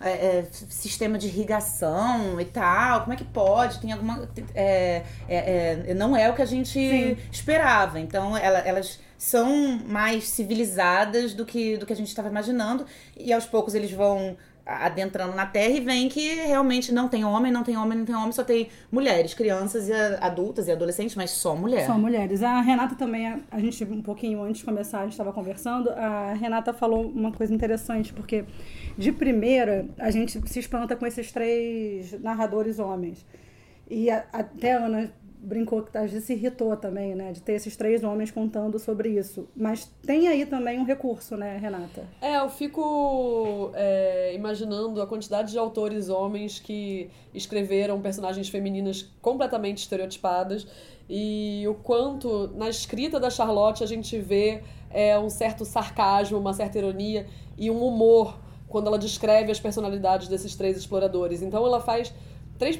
e 0.01 0.07
é, 0.07 0.11
é, 0.11 0.49
sistema 0.69 1.19
de 1.19 1.27
irrigação 1.27 2.41
e 2.41 2.45
tal. 2.45 3.01
Como 3.01 3.13
é 3.13 3.17
que 3.17 3.25
pode? 3.25 3.81
Tem 3.81 3.91
alguma. 3.91 4.29
É, 4.55 5.03
não 5.97 6.17
é 6.17 6.31
o 6.31 6.35
que 6.35 6.43
a 6.43 6.47
gente 6.47 6.71
Sim. 6.71 7.17
esperava. 7.33 7.99
Então, 7.99 8.37
ela, 8.37 8.61
elas 8.61 9.01
são 9.17 9.81
mais 9.89 10.29
civilizadas 10.29 11.35
do 11.35 11.45
que, 11.45 11.77
do 11.77 11.85
que 11.85 11.93
a 11.93 11.97
gente 11.97 12.07
estava 12.07 12.29
imaginando. 12.29 12.87
E 13.17 13.33
aos 13.33 13.45
poucos 13.45 13.75
eles 13.75 13.91
vão 13.91 14.37
adentrando 14.69 15.35
na 15.35 15.47
Terra 15.47 15.71
e 15.71 15.81
vem 15.81 16.09
que 16.11 16.35
realmente 16.35 16.93
não 16.93 17.09
tem 17.09 17.25
homem, 17.25 17.51
não 17.51 17.65
tem 17.65 17.77
homem, 17.77 17.99
não 17.99 18.05
tem 18.05 18.15
homem, 18.15 18.33
só 18.33 18.45
tem 18.45 18.69
mulheres, 18.93 19.33
crianças 19.33 19.89
e 19.89 19.93
adultas 20.21 20.69
e 20.69 20.73
adolescentes, 20.73 21.17
mas 21.17 21.31
só 21.31 21.57
mulher. 21.57 21.87
Só 21.87 21.97
mulheres. 21.97 22.43
A 22.43 22.61
Renata 22.61 22.95
também, 22.95 23.43
a 23.51 23.59
gente 23.59 23.83
um 23.85 24.03
pouquinho 24.03 24.43
antes 24.43 24.59
de 24.59 24.65
começar, 24.67 25.01
a 25.01 25.03
gente 25.05 25.13
estava 25.13 25.33
conversando, 25.33 25.91
a 25.91 26.35
Renata 26.35 26.75
falou 26.75 27.09
uma 27.09 27.33
coisa 27.33 27.55
interessante, 27.55 28.13
porque 28.13 28.45
de 28.97 29.11
primeira 29.11 29.87
a 29.99 30.11
gente 30.11 30.39
se 30.47 30.59
espanta 30.59 30.95
com 30.95 31.07
esses 31.07 31.33
três 31.33 32.13
narradores 32.21 32.79
homens. 32.79 33.25
E 33.91 34.11
a, 34.11 34.27
até 34.33 34.75
a 34.75 34.85
Ana 34.85 35.11
brincou 35.41 35.83
que 35.83 35.97
às 35.97 36.11
vezes 36.11 36.27
se 36.27 36.33
irritou 36.33 36.77
também, 36.77 37.15
né? 37.15 37.33
De 37.33 37.41
ter 37.41 37.53
esses 37.53 37.77
três 37.77 38.03
homens 38.03 38.31
contando 38.31 38.79
sobre 38.79 39.11
isso. 39.11 39.49
Mas 39.57 39.91
tem 40.05 40.29
aí 40.29 40.45
também 40.45 40.79
um 40.79 40.85
recurso, 40.85 41.37
né, 41.37 41.57
Renata? 41.59 42.05
É, 42.21 42.39
eu 42.39 42.49
fico 42.49 43.71
é, 43.75 44.35
imaginando 44.35 45.01
a 45.01 45.07
quantidade 45.07 45.53
de 45.53 45.59
autores 45.59 46.09
homens 46.09 46.59
que 46.59 47.11
escreveram 47.33 48.01
personagens 48.01 48.49
femininas 48.49 49.11
completamente 49.23 49.79
estereotipadas 49.79 50.67
e 51.09 51.65
o 51.67 51.75
quanto 51.75 52.49
na 52.55 52.69
escrita 52.69 53.19
da 53.19 53.31
Charlotte 53.31 53.83
a 53.83 53.87
gente 53.87 54.19
vê 54.19 54.63
é, 54.91 55.19
um 55.19 55.31
certo 55.31 55.65
sarcasmo, 55.65 56.39
uma 56.39 56.53
certa 56.53 56.79
ironia 56.79 57.27
e 57.57 57.71
um 57.71 57.83
humor 57.83 58.39
quando 58.69 58.87
ela 58.89 58.99
descreve 58.99 59.51
as 59.51 59.59
personalidades 59.59 60.29
desses 60.29 60.55
três 60.55 60.77
exploradores. 60.77 61.41
Então 61.41 61.65
ela 61.65 61.81
faz 61.81 62.13
três, 62.59 62.77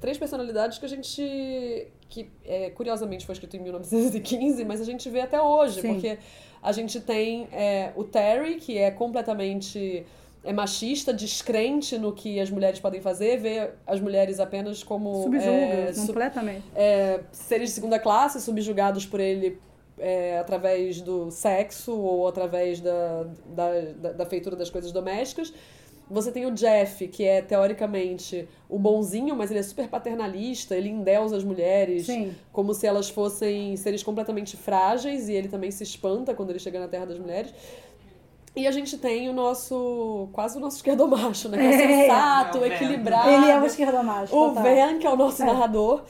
três 0.00 0.18
personalidades 0.18 0.78
que 0.78 0.84
a 0.84 0.88
gente. 0.88 1.88
que 2.08 2.30
é, 2.44 2.70
curiosamente 2.70 3.26
foi 3.26 3.32
escrito 3.34 3.56
em 3.56 3.60
1915, 3.60 4.64
mas 4.64 4.80
a 4.80 4.84
gente 4.84 5.08
vê 5.10 5.20
até 5.20 5.40
hoje, 5.40 5.80
Sim. 5.80 5.94
porque 5.94 6.18
a 6.62 6.72
gente 6.72 7.00
tem 7.00 7.48
é, 7.52 7.92
o 7.96 8.04
Terry, 8.04 8.56
que 8.56 8.78
é 8.78 8.90
completamente 8.90 10.06
é 10.46 10.52
machista, 10.52 11.12
descrente 11.12 11.98
no 11.98 12.12
que 12.12 12.38
as 12.38 12.50
mulheres 12.50 12.78
podem 12.78 13.00
fazer, 13.00 13.36
vê 13.38 13.70
as 13.84 14.00
mulheres 14.00 14.38
apenas 14.38 14.82
como. 14.82 15.24
Subjuga, 15.24 15.50
é, 15.50 15.92
completamente. 16.06 16.62
É, 16.74 17.20
seres 17.32 17.70
de 17.70 17.74
segunda 17.74 17.98
classe, 17.98 18.40
subjugados 18.40 19.04
por 19.04 19.18
ele 19.18 19.58
é, 19.98 20.38
através 20.38 21.00
do 21.00 21.30
sexo 21.30 21.92
ou 21.92 22.28
através 22.28 22.80
da, 22.80 23.26
da, 23.46 23.80
da, 23.96 24.12
da 24.12 24.26
feitura 24.26 24.54
das 24.54 24.70
coisas 24.70 24.92
domésticas. 24.92 25.52
Você 26.08 26.30
tem 26.30 26.46
o 26.46 26.52
Jeff, 26.52 27.08
que 27.08 27.24
é 27.24 27.42
teoricamente 27.42 28.48
o 28.68 28.78
bonzinho, 28.78 29.34
mas 29.34 29.50
ele 29.50 29.58
é 29.58 29.62
super 29.62 29.88
paternalista, 29.88 30.76
ele 30.76 30.88
endeusa 30.88 31.36
as 31.36 31.42
mulheres 31.42 32.06
Sim. 32.06 32.32
como 32.52 32.72
se 32.72 32.86
elas 32.86 33.10
fossem 33.10 33.76
seres 33.76 34.04
completamente 34.04 34.56
frágeis, 34.56 35.28
e 35.28 35.32
ele 35.32 35.48
também 35.48 35.70
se 35.70 35.82
espanta 35.82 36.32
quando 36.32 36.50
ele 36.50 36.60
chega 36.60 36.78
na 36.78 36.86
Terra 36.86 37.06
das 37.06 37.18
Mulheres. 37.18 37.52
E 38.54 38.66
a 38.66 38.70
gente 38.70 38.96
tem 38.96 39.28
o 39.28 39.34
nosso. 39.34 40.28
quase 40.32 40.56
o 40.56 40.60
nosso 40.60 40.76
esquerdomacho, 40.76 41.48
né? 41.48 41.58
Que 41.58 41.64
é, 41.64 41.74
é 41.74 42.04
sensato, 42.04 42.64
é 42.64 42.68
equilibrado. 42.68 43.28
Ele 43.28 43.50
é 43.50 43.60
o 43.60 43.66
esquerdomacho. 43.66 44.34
O 44.34 44.52
Van, 44.54 44.98
que 44.98 45.06
é 45.06 45.10
o 45.10 45.16
nosso 45.16 45.42
é. 45.42 45.46
narrador 45.46 46.04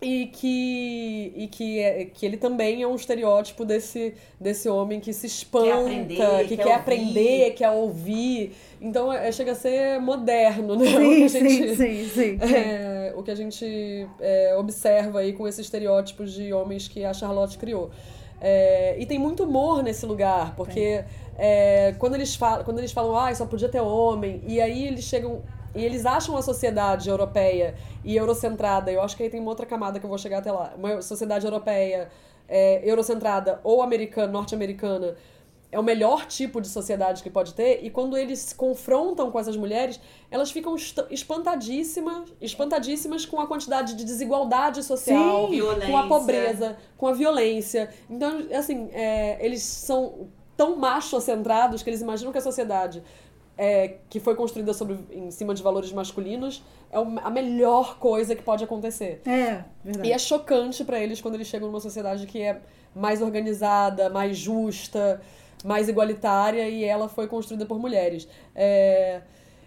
e 0.00 0.26
que 0.26 1.32
e 1.34 1.48
que, 1.48 1.78
é, 1.80 2.04
que 2.04 2.26
ele 2.26 2.36
também 2.36 2.82
é 2.82 2.86
um 2.86 2.94
estereótipo 2.94 3.64
desse, 3.64 4.14
desse 4.38 4.68
homem 4.68 5.00
que 5.00 5.12
se 5.12 5.26
espanta, 5.26 5.64
quer 5.66 5.72
aprender, 5.72 6.48
que 6.48 6.56
quer, 6.56 6.64
quer 6.64 6.74
aprender, 6.74 7.50
quer 7.54 7.70
ouvir. 7.70 8.52
Então 8.80 9.12
é, 9.12 9.32
chega 9.32 9.52
a 9.52 9.54
ser 9.54 9.98
moderno, 10.00 10.76
né? 10.76 10.86
Sim, 10.86 10.96
o 10.96 11.30
que 11.30 11.36
a 11.36 11.40
gente, 11.40 11.76
sim, 11.76 11.76
sim, 11.76 12.08
sim. 12.08 12.38
É, 12.56 13.12
o 13.16 13.22
que 13.22 13.30
a 13.30 13.34
gente 13.34 14.06
é, 14.20 14.54
observa 14.56 15.20
aí 15.20 15.32
com 15.32 15.48
esses 15.48 15.60
estereótipos 15.60 16.32
de 16.32 16.52
homens 16.52 16.88
que 16.88 17.04
a 17.04 17.14
Charlotte 17.14 17.56
criou. 17.56 17.90
É, 18.40 18.96
e 18.98 19.06
tem 19.06 19.18
muito 19.18 19.44
humor 19.44 19.82
nesse 19.82 20.04
lugar, 20.04 20.54
porque 20.54 21.04
é, 21.38 21.94
quando, 21.98 22.14
eles 22.14 22.34
falam, 22.34 22.64
quando 22.64 22.78
eles 22.78 22.92
falam, 22.92 23.16
ah, 23.16 23.34
só 23.34 23.46
podia 23.46 23.68
ter 23.68 23.80
homem, 23.80 24.42
e 24.46 24.60
aí 24.60 24.86
eles 24.86 25.04
chegam 25.04 25.42
e 25.76 25.84
eles 25.84 26.06
acham 26.06 26.36
a 26.36 26.42
sociedade 26.42 27.08
europeia 27.08 27.74
e 28.04 28.16
eurocentrada, 28.16 28.90
eu 28.90 29.00
acho 29.02 29.16
que 29.16 29.22
aí 29.22 29.30
tem 29.30 29.40
uma 29.40 29.50
outra 29.50 29.66
camada 29.66 30.00
que 30.00 30.06
eu 30.06 30.08
vou 30.08 30.18
chegar 30.18 30.38
até 30.38 30.50
lá, 30.50 30.72
uma 30.76 31.02
sociedade 31.02 31.44
europeia 31.46 32.08
é, 32.48 32.80
eurocentrada 32.88 33.60
ou 33.62 33.82
americana, 33.82 34.32
norte-americana, 34.32 35.16
é 35.70 35.78
o 35.78 35.82
melhor 35.82 36.26
tipo 36.26 36.60
de 36.60 36.68
sociedade 36.68 37.22
que 37.22 37.28
pode 37.28 37.52
ter, 37.52 37.84
e 37.84 37.90
quando 37.90 38.16
eles 38.16 38.38
se 38.38 38.54
confrontam 38.54 39.30
com 39.30 39.38
essas 39.38 39.56
mulheres, 39.56 40.00
elas 40.30 40.50
ficam 40.50 40.74
espantadíssimas, 41.10 42.32
espantadíssimas 42.40 43.26
com 43.26 43.40
a 43.40 43.46
quantidade 43.46 43.94
de 43.94 44.04
desigualdade 44.04 44.82
social, 44.82 45.48
Sim, 45.50 45.60
com 45.86 45.96
a 45.96 46.06
pobreza, 46.06 46.76
com 46.96 47.08
a 47.08 47.12
violência. 47.12 47.90
Então, 48.08 48.46
assim, 48.54 48.88
é, 48.92 49.44
eles 49.44 49.62
são 49.62 50.28
tão 50.56 50.76
macho-centrados 50.76 51.82
que 51.82 51.90
eles 51.90 52.00
imaginam 52.00 52.32
que 52.32 52.38
a 52.38 52.42
sociedade 52.42 53.02
é, 53.58 53.96
que 54.10 54.20
foi 54.20 54.34
construída 54.34 54.74
sobre, 54.74 54.98
em 55.10 55.30
cima 55.30 55.54
de 55.54 55.62
valores 55.62 55.92
masculinos 55.92 56.62
é 56.90 56.96
a 56.96 57.30
melhor 57.30 57.98
coisa 57.98 58.36
que 58.36 58.42
pode 58.42 58.62
acontecer. 58.62 59.22
É, 59.26 59.64
verdade. 59.82 60.08
E 60.08 60.12
é 60.12 60.18
chocante 60.18 60.84
para 60.84 61.00
eles 61.00 61.20
quando 61.20 61.34
eles 61.34 61.46
chegam 61.46 61.68
numa 61.68 61.80
sociedade 61.80 62.26
que 62.26 62.40
é 62.40 62.60
mais 62.94 63.22
organizada, 63.22 64.10
mais 64.10 64.36
justa, 64.36 65.20
mais 65.64 65.88
igualitária 65.88 66.68
e 66.68 66.84
ela 66.84 67.08
foi 67.08 67.26
construída 67.26 67.64
por 67.64 67.78
mulheres. 67.78 68.28
É, 68.54 69.22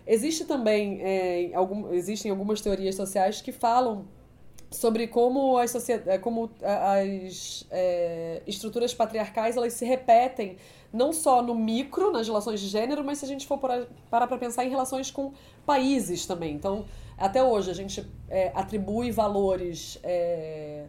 existe 0.06 0.46
também, 0.46 1.00
é, 1.02 1.52
algum, 1.54 1.92
existem 1.94 2.32
algumas 2.32 2.62
teorias 2.62 2.96
sociais 2.96 3.42
que 3.42 3.52
falam 3.52 4.06
sobre 4.72 5.08
como 5.08 5.58
as, 5.58 5.72
sociedades, 5.72 6.22
como 6.22 6.50
as 6.62 7.66
é, 7.72 8.42
estruturas 8.46 8.94
patriarcais 8.94 9.58
elas 9.58 9.74
se 9.74 9.86
repetem 9.86 10.58
não 10.92 11.14
só 11.14 11.42
no 11.42 11.54
micro, 11.56 12.12
nas 12.12 12.28
relações 12.28 12.60
de 12.60 12.68
gênero, 12.68 13.04
mas 13.04 13.20
se 13.20 13.26
a 13.26 13.28
gente 13.28 13.46
for 13.46 13.58
parar 13.58 14.28
para 14.28 14.38
pensar 14.38 14.66
em 14.66 14.70
relações 14.70 15.12
com 15.12 15.34
países 15.66 16.26
também. 16.26 16.56
Então, 16.56 16.86
até 17.18 17.44
hoje, 17.44 17.70
a 17.70 17.74
gente 17.74 18.06
é, 18.30 18.52
atribui 18.56 19.12
valores 19.12 20.00
é, 20.04 20.86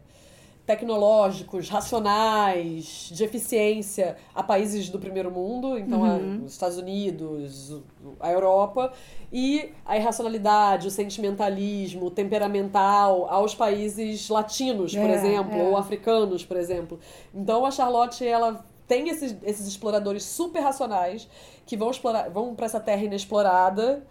tecnológicos, 0.71 1.69
racionais, 1.69 3.11
de 3.13 3.25
eficiência 3.25 4.17
a 4.33 4.41
países 4.41 4.89
do 4.89 5.01
primeiro 5.01 5.29
mundo, 5.29 5.77
então 5.77 6.03
uhum. 6.03 6.43
a, 6.43 6.45
os 6.45 6.53
Estados 6.53 6.79
Unidos, 6.79 7.83
a 8.21 8.31
Europa, 8.31 8.93
e 9.33 9.73
a 9.85 9.97
irracionalidade, 9.97 10.87
o 10.87 10.91
sentimentalismo, 10.91 12.07
o 12.07 12.11
temperamental 12.11 13.29
aos 13.29 13.53
países 13.53 14.29
latinos, 14.29 14.95
por 14.95 15.11
é, 15.11 15.15
exemplo, 15.15 15.59
é. 15.59 15.63
ou 15.65 15.77
africanos, 15.77 16.45
por 16.45 16.57
exemplo. 16.57 17.01
Então, 17.35 17.67
a 17.67 17.73
Charlotte, 17.73 18.25
ela 18.25 18.65
tem 18.87 19.09
esses, 19.09 19.37
esses 19.43 19.67
exploradores 19.67 20.23
super 20.23 20.61
racionais 20.61 21.29
que 21.67 21.77
vão 21.77 21.91
explorar, 21.91 22.31
vão 22.31 22.55
para 22.55 22.67
essa 22.67 22.79
terra 22.79 23.03
inexplorada, 23.03 24.07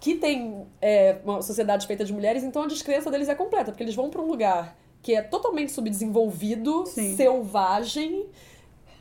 que 0.00 0.14
tem 0.14 0.66
é, 0.80 1.18
uma 1.22 1.42
sociedade 1.42 1.86
feita 1.86 2.02
de 2.02 2.14
mulheres, 2.14 2.42
então 2.42 2.62
a 2.62 2.66
descrença 2.66 3.10
deles 3.10 3.28
é 3.28 3.34
completa, 3.34 3.72
porque 3.72 3.82
eles 3.82 3.94
vão 3.94 4.08
para 4.08 4.22
um 4.22 4.26
lugar 4.26 4.74
que 5.06 5.14
é 5.14 5.22
totalmente 5.22 5.70
subdesenvolvido, 5.70 6.84
Sim. 6.84 7.14
selvagem, 7.14 8.26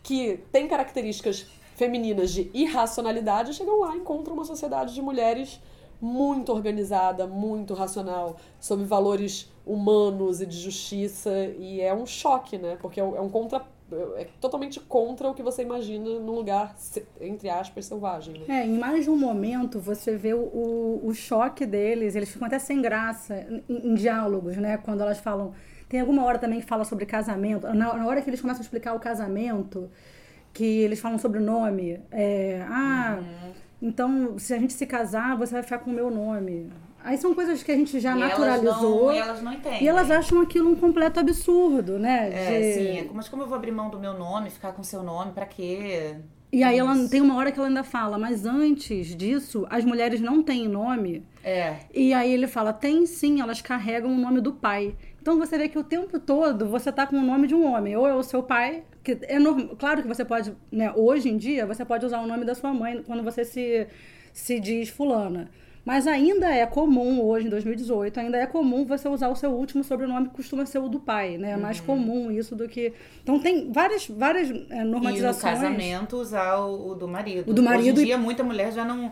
que 0.04 0.40
tem 0.52 0.68
características 0.68 1.48
femininas 1.76 2.32
de 2.32 2.48
irracionalidade, 2.54 3.56
chegam 3.56 3.80
lá 3.80 3.96
e 3.96 3.98
encontram 3.98 4.36
uma 4.36 4.46
sociedade 4.46 4.94
de 4.94 5.02
mulheres 5.02 5.60
muito 6.00 6.52
organizada, 6.52 7.26
muito 7.26 7.74
racional, 7.74 8.38
sobre 8.60 8.86
valores 8.86 9.52
humanos 9.66 10.42
e 10.42 10.46
de 10.46 10.56
justiça, 10.56 11.32
e 11.58 11.82
é 11.82 11.92
um 11.92 12.06
choque, 12.06 12.60
né? 12.60 12.78
Porque 12.80 13.00
é 13.00 13.04
um 13.04 13.30
contra 13.30 13.66
é 14.16 14.28
totalmente 14.40 14.80
contra 14.80 15.30
o 15.30 15.34
que 15.34 15.42
você 15.42 15.64
imagina 15.64 16.20
num 16.20 16.36
lugar, 16.36 16.76
entre 17.20 17.50
aspas, 17.50 17.86
selvagem. 17.86 18.40
Né? 18.40 18.62
É, 18.62 18.66
em 18.66 18.78
mais 18.78 19.06
de 19.06 19.10
um 19.10 19.18
momento 19.18 19.80
você 19.80 20.16
vê 20.16 20.34
o, 20.34 20.40
o, 20.40 21.02
o 21.08 21.14
choque 21.16 21.66
deles, 21.66 22.16
eles 22.16 22.30
ficam 22.30 22.48
até 22.48 22.60
sem 22.60 22.80
graça 22.80 23.46
em, 23.50 23.64
em, 23.70 23.94
diálogos, 23.96 24.56
né? 24.58 24.78
Quando 24.78 25.02
elas 25.02 25.20
falam. 25.20 25.54
Tem 25.88 26.00
alguma 26.00 26.24
hora 26.24 26.38
também 26.40 26.60
que 26.60 26.66
fala 26.66 26.84
sobre 26.84 27.06
casamento. 27.06 27.68
Na, 27.68 27.94
na 27.96 28.06
hora 28.08 28.22
que 28.22 28.30
eles 28.30 28.42
começam 28.42 28.62
a 28.62 28.64
explicar 28.64 28.94
o 28.94 29.00
casamento, 29.00 29.90
que 30.54 30.64
eles 30.64 31.00
falam 31.00 31.18
sobre 31.18 31.40
o 31.40 31.42
nome. 31.42 32.00
É, 32.12 32.66
ah, 32.70 33.20
uhum. 33.20 33.52
então 33.82 34.40
se 34.40 34.54
a 34.54 34.58
gente 34.58 34.74
se 34.74 34.86
casar, 34.86 35.38
você 35.38 35.54
vai 35.54 35.64
ficar 35.64 35.80
com 35.80 35.92
o 35.92 35.94
meu 35.94 36.10
nome. 36.10 36.72
Aí 37.04 37.20
são 37.20 37.36
coisas 37.36 37.62
que 37.62 37.72
a 37.72 37.76
gente 37.76 38.00
já 38.00 38.16
E 38.18 38.20
naturalizou. 38.20 39.12
Elas 39.12 39.12
não, 39.12 39.14
e 39.14 39.18
elas 39.20 39.42
não 39.44 39.54
entendem. 39.54 39.84
E 39.84 39.88
elas 39.88 40.10
acham 40.10 40.42
aquilo 40.42 40.72
um 40.72 40.76
completo 40.76 41.20
absurdo, 41.20 42.00
né? 42.00 42.32
É, 42.34 42.60
De- 42.60 42.74
sim. 42.74 42.98
é, 42.98 43.08
Mas 43.14 43.30
como 43.30 43.44
eu 43.44 43.48
vou 43.48 43.56
abrir 43.56 43.72
mão 43.72 43.92
do 43.92 44.00
meu 44.00 44.14
nome, 44.16 44.50
ficar 44.50 44.72
com 44.72 44.82
seu 44.82 45.04
nome, 45.04 45.32
pra 45.32 45.46
quê? 45.46 46.16
E 46.52 46.64
aí 46.64 46.80
ela 46.80 46.96
tem 47.10 47.22
uma 47.22 47.36
hora 47.36 47.52
que 47.52 47.60
ela 47.60 47.68
ainda 47.68 47.84
fala, 47.84 48.18
mas 48.18 48.46
antes 48.46 49.16
disso, 49.16 49.68
as 49.70 49.84
mulheres 49.84 50.22
não 50.22 50.42
têm 50.42 50.68
nome. 50.68 51.24
É. 51.44 51.76
E 51.94 52.12
aí 52.14 52.34
ele 52.34 52.48
fala, 52.48 52.72
tem 52.74 53.06
sim, 53.06 53.42
elas 53.42 53.62
carregam 53.62 54.12
o 54.12 54.18
nome 54.18 54.42
do 54.42 54.54
pai. 54.54 54.96
Então 55.26 55.40
você 55.40 55.58
vê 55.58 55.68
que 55.68 55.80
o 55.80 55.84
tempo 55.84 56.20
todo 56.20 56.68
você 56.68 56.92
tá 56.92 57.08
com 57.08 57.16
o 57.16 57.24
nome 57.24 57.48
de 57.48 57.56
um 57.56 57.66
homem. 57.66 57.98
Ou 57.98 58.08
é 58.08 58.14
o 58.14 58.22
seu 58.22 58.44
pai, 58.44 58.84
que 59.04 59.18
é 59.24 59.40
normal. 59.40 59.76
Claro 59.76 60.04
que 60.04 60.08
você 60.08 60.24
pode, 60.24 60.56
né? 60.72 60.94
Hoje 60.96 61.30
em 61.30 61.36
dia, 61.36 61.66
você 61.66 61.84
pode 61.84 62.06
usar 62.06 62.20
o 62.20 62.28
nome 62.28 62.46
da 62.46 62.54
sua 62.54 62.72
mãe 62.72 63.02
quando 63.02 63.24
você 63.24 63.44
se, 63.44 63.88
se 64.32 64.60
diz 64.60 64.90
fulana. 64.90 65.50
Mas 65.84 66.06
ainda 66.06 66.54
é 66.54 66.64
comum, 66.68 67.24
hoje 67.24 67.48
em 67.48 67.50
2018, 67.50 68.20
ainda 68.20 68.38
é 68.38 68.46
comum 68.46 68.86
você 68.86 69.10
usar 69.10 69.30
o 69.30 69.36
seu 69.36 69.50
último 69.50 69.84
sobrenome, 69.84 70.28
que 70.28 70.36
costuma 70.36 70.64
ser 70.64 70.78
o 70.78 70.88
do 70.88 71.00
pai, 71.00 71.40
né? 71.40 71.52
É 71.54 71.58
mais 71.58 71.80
comum 71.80 72.30
isso 72.30 72.56
do 72.56 72.68
que. 72.68 72.94
Então 73.24 73.40
tem 73.40 73.72
várias, 73.72 74.08
várias 74.08 74.52
é, 74.52 74.82
E 74.82 74.84
no 74.84 74.92
normatizações. 74.92 75.56
casamento 75.56 76.18
usar 76.18 76.58
o, 76.58 76.92
o 76.92 76.94
do 76.94 77.08
marido. 77.08 77.50
O 77.50 77.54
do 77.56 77.64
marido 77.64 77.94
Hoje 77.96 78.02
em 78.04 78.06
dia, 78.06 78.18
muita 78.20 78.44
mulher 78.44 78.72
já 78.72 78.86
não, 78.86 79.12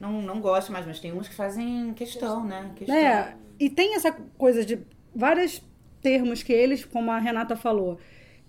não, 0.00 0.22
não 0.22 0.40
gosta 0.40 0.72
mais, 0.72 0.86
mas 0.86 0.98
tem 1.00 1.12
umas 1.12 1.28
que 1.28 1.34
fazem 1.34 1.92
questão, 1.92 2.46
né? 2.46 2.70
Questão. 2.74 2.96
É, 2.96 3.34
e 3.58 3.68
tem 3.68 3.94
essa 3.94 4.10
coisa 4.38 4.64
de 4.64 4.78
vários 5.14 5.62
termos 6.00 6.42
que 6.42 6.52
eles, 6.52 6.84
como 6.84 7.10
a 7.10 7.18
Renata 7.18 7.56
falou, 7.56 7.98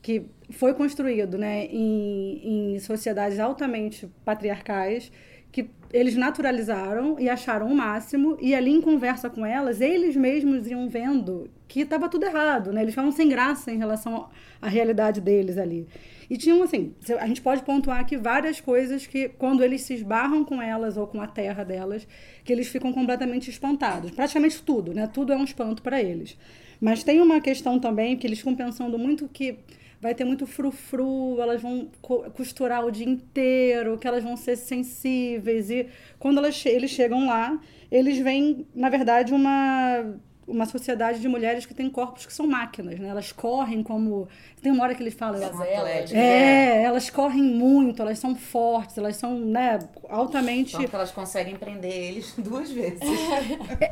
que 0.01 0.25
foi 0.50 0.74
construído 0.74 1.38
né, 1.38 1.65
em, 1.65 2.74
em 2.75 2.80
sociedades 2.80 3.39
altamente 3.39 4.10
patriarcais, 4.25 5.12
que 5.51 5.70
eles 5.91 6.15
naturalizaram 6.15 7.20
e 7.20 7.27
acharam 7.27 7.67
o 7.67 7.75
máximo, 7.75 8.38
e 8.39 8.55
ali 8.55 8.72
em 8.72 8.81
conversa 8.81 9.29
com 9.29 9.46
elas, 9.46 9.81
eles 9.81 10.15
mesmos 10.15 10.65
iam 10.67 10.88
vendo 10.88 11.50
que 11.67 11.81
estava 11.81 12.10
tudo 12.10 12.25
errado, 12.25 12.72
né? 12.72 12.81
Eles 12.81 12.93
ficavam 12.93 13.12
sem 13.12 13.29
graça 13.29 13.72
em 13.72 13.77
relação 13.77 14.29
à 14.62 14.67
realidade 14.67 15.22
deles 15.22 15.58
ali. 15.58 15.88
E 16.29 16.38
tinham, 16.38 16.63
assim, 16.63 16.93
a 17.20 17.27
gente 17.27 17.41
pode 17.41 17.63
pontuar 17.63 18.00
aqui 18.00 18.15
várias 18.15 18.62
coisas 18.62 19.05
que, 19.05 19.29
quando 19.29 19.63
eles 19.63 19.81
se 19.81 19.93
esbarram 19.93 20.46
com 20.46 20.62
elas 20.62 20.96
ou 20.96 21.05
com 21.05 21.22
a 21.22 21.27
terra 21.27 21.63
delas, 21.63 22.08
que 22.43 22.53
eles 22.53 22.70
ficam 22.70 22.93
completamente 22.93 23.50
espantados. 23.50 24.12
Praticamente 24.12 24.62
tudo, 24.63 24.93
né? 24.93 25.08
Tudo 25.08 25.34
é 25.34 25.38
um 25.38 25.43
espanto 25.43 25.81
para 25.81 26.01
eles. 26.01 26.38
Mas 26.79 27.03
tem 27.03 27.22
uma 27.22 27.41
questão 27.41 27.79
também 27.79 28.15
que 28.17 28.25
eles 28.25 28.39
ficam 28.39 28.55
pensando 28.55 28.98
muito 28.98 29.27
que 29.27 29.60
vai 30.01 30.15
ter 30.15 30.25
muito 30.25 30.48
frufru, 30.48 31.39
elas 31.39 31.62
vão 31.62 31.89
co- 32.01 32.24
costurar 32.31 32.84
o 32.86 32.91
dia 32.91 33.08
inteiro, 33.08 33.98
que 33.98 34.08
elas 34.08 34.24
vão 34.24 34.36
ser 34.36 34.55
sensíveis. 34.58 35.70
E 35.70 35.88
quando 36.20 36.39
elas 36.39 36.55
che- 36.55 36.70
eles 36.70 36.89
chegam 36.91 37.27
lá, 37.27 37.60
eles 37.91 38.17
veem, 38.17 38.65
na 38.74 38.89
verdade, 38.89 39.31
uma, 39.34 40.15
uma 40.48 40.65
sociedade 40.65 41.20
de 41.20 41.27
mulheres 41.27 41.65
que 41.65 41.74
tem 41.74 41.89
corpos 41.89 42.25
que 42.25 42.34
são 42.34 42.48
máquinas, 42.48 43.00
né? 43.00 43.08
Elas 43.10 43.31
correm 43.31 43.84
como... 43.84 44.27
Tem 44.62 44.72
uma 44.72 44.84
hora 44.84 44.96
que 44.96 45.03
eles 45.03 45.13
falam... 45.13 45.39
Gazelas. 45.39 45.62
atléticas, 45.77 46.12
É, 46.17 46.84
elas 46.84 47.10
correm 47.10 47.43
muito, 47.43 48.01
elas 48.01 48.17
são 48.17 48.36
fortes, 48.36 48.98
elas 48.98 49.15
são, 49.17 49.38
né, 49.39 49.79
altamente... 50.10 50.72
Tanto 50.77 50.89
que 50.89 50.96
elas 50.96 51.12
conseguem 51.12 51.55
prender 51.55 51.93
eles 51.93 52.34
duas 52.39 52.72
vezes. 52.72 53.00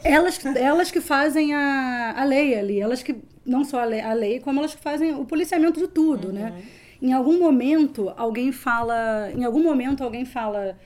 Elas, 0.03 0.43
elas 0.55 0.91
que 0.91 1.01
fazem 1.01 1.53
a, 1.53 2.15
a 2.17 2.23
lei 2.23 2.57
ali, 2.57 2.79
elas 2.79 3.03
que, 3.03 3.15
não 3.49 3.63
só 3.63 3.81
a 3.81 3.85
lei, 3.85 4.01
a 4.01 4.13
lei, 4.13 4.39
como 4.39 4.59
elas 4.59 4.73
fazem 4.73 5.13
o 5.13 5.25
policiamento 5.25 5.79
de 5.79 5.87
tudo, 5.87 6.31
né? 6.31 6.53
Em 7.01 7.13
algum 7.13 7.39
momento, 7.39 8.13
alguém 8.15 8.51
fala, 8.51 9.31
em 9.33 9.43
algum 9.43 9.63
momento 9.63 10.03
alguém 10.03 10.25
fala, 10.25 10.77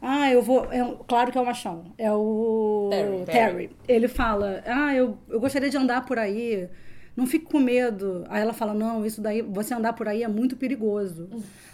ah, 0.00 0.30
eu 0.30 0.42
vou, 0.42 0.66
é, 0.72 0.96
claro 1.06 1.30
que 1.30 1.38
é 1.38 1.40
o 1.40 1.46
machão, 1.46 1.92
é 1.98 2.10
o 2.12 2.88
Terry. 2.90 3.24
Terry. 3.26 3.70
Ele 3.86 4.08
fala, 4.08 4.62
ah, 4.66 4.94
eu, 4.94 5.18
eu 5.28 5.38
gostaria 5.38 5.68
de 5.68 5.76
andar 5.76 6.06
por 6.06 6.18
aí, 6.18 6.68
não 7.16 7.26
fique 7.26 7.46
com 7.46 7.58
medo. 7.58 8.24
Aí 8.28 8.40
ela 8.40 8.52
fala, 8.52 8.72
não, 8.72 9.04
isso 9.04 9.20
daí, 9.20 9.42
você 9.42 9.74
andar 9.74 9.92
por 9.92 10.08
aí 10.08 10.22
é 10.22 10.28
muito 10.28 10.56
perigoso. 10.56 11.28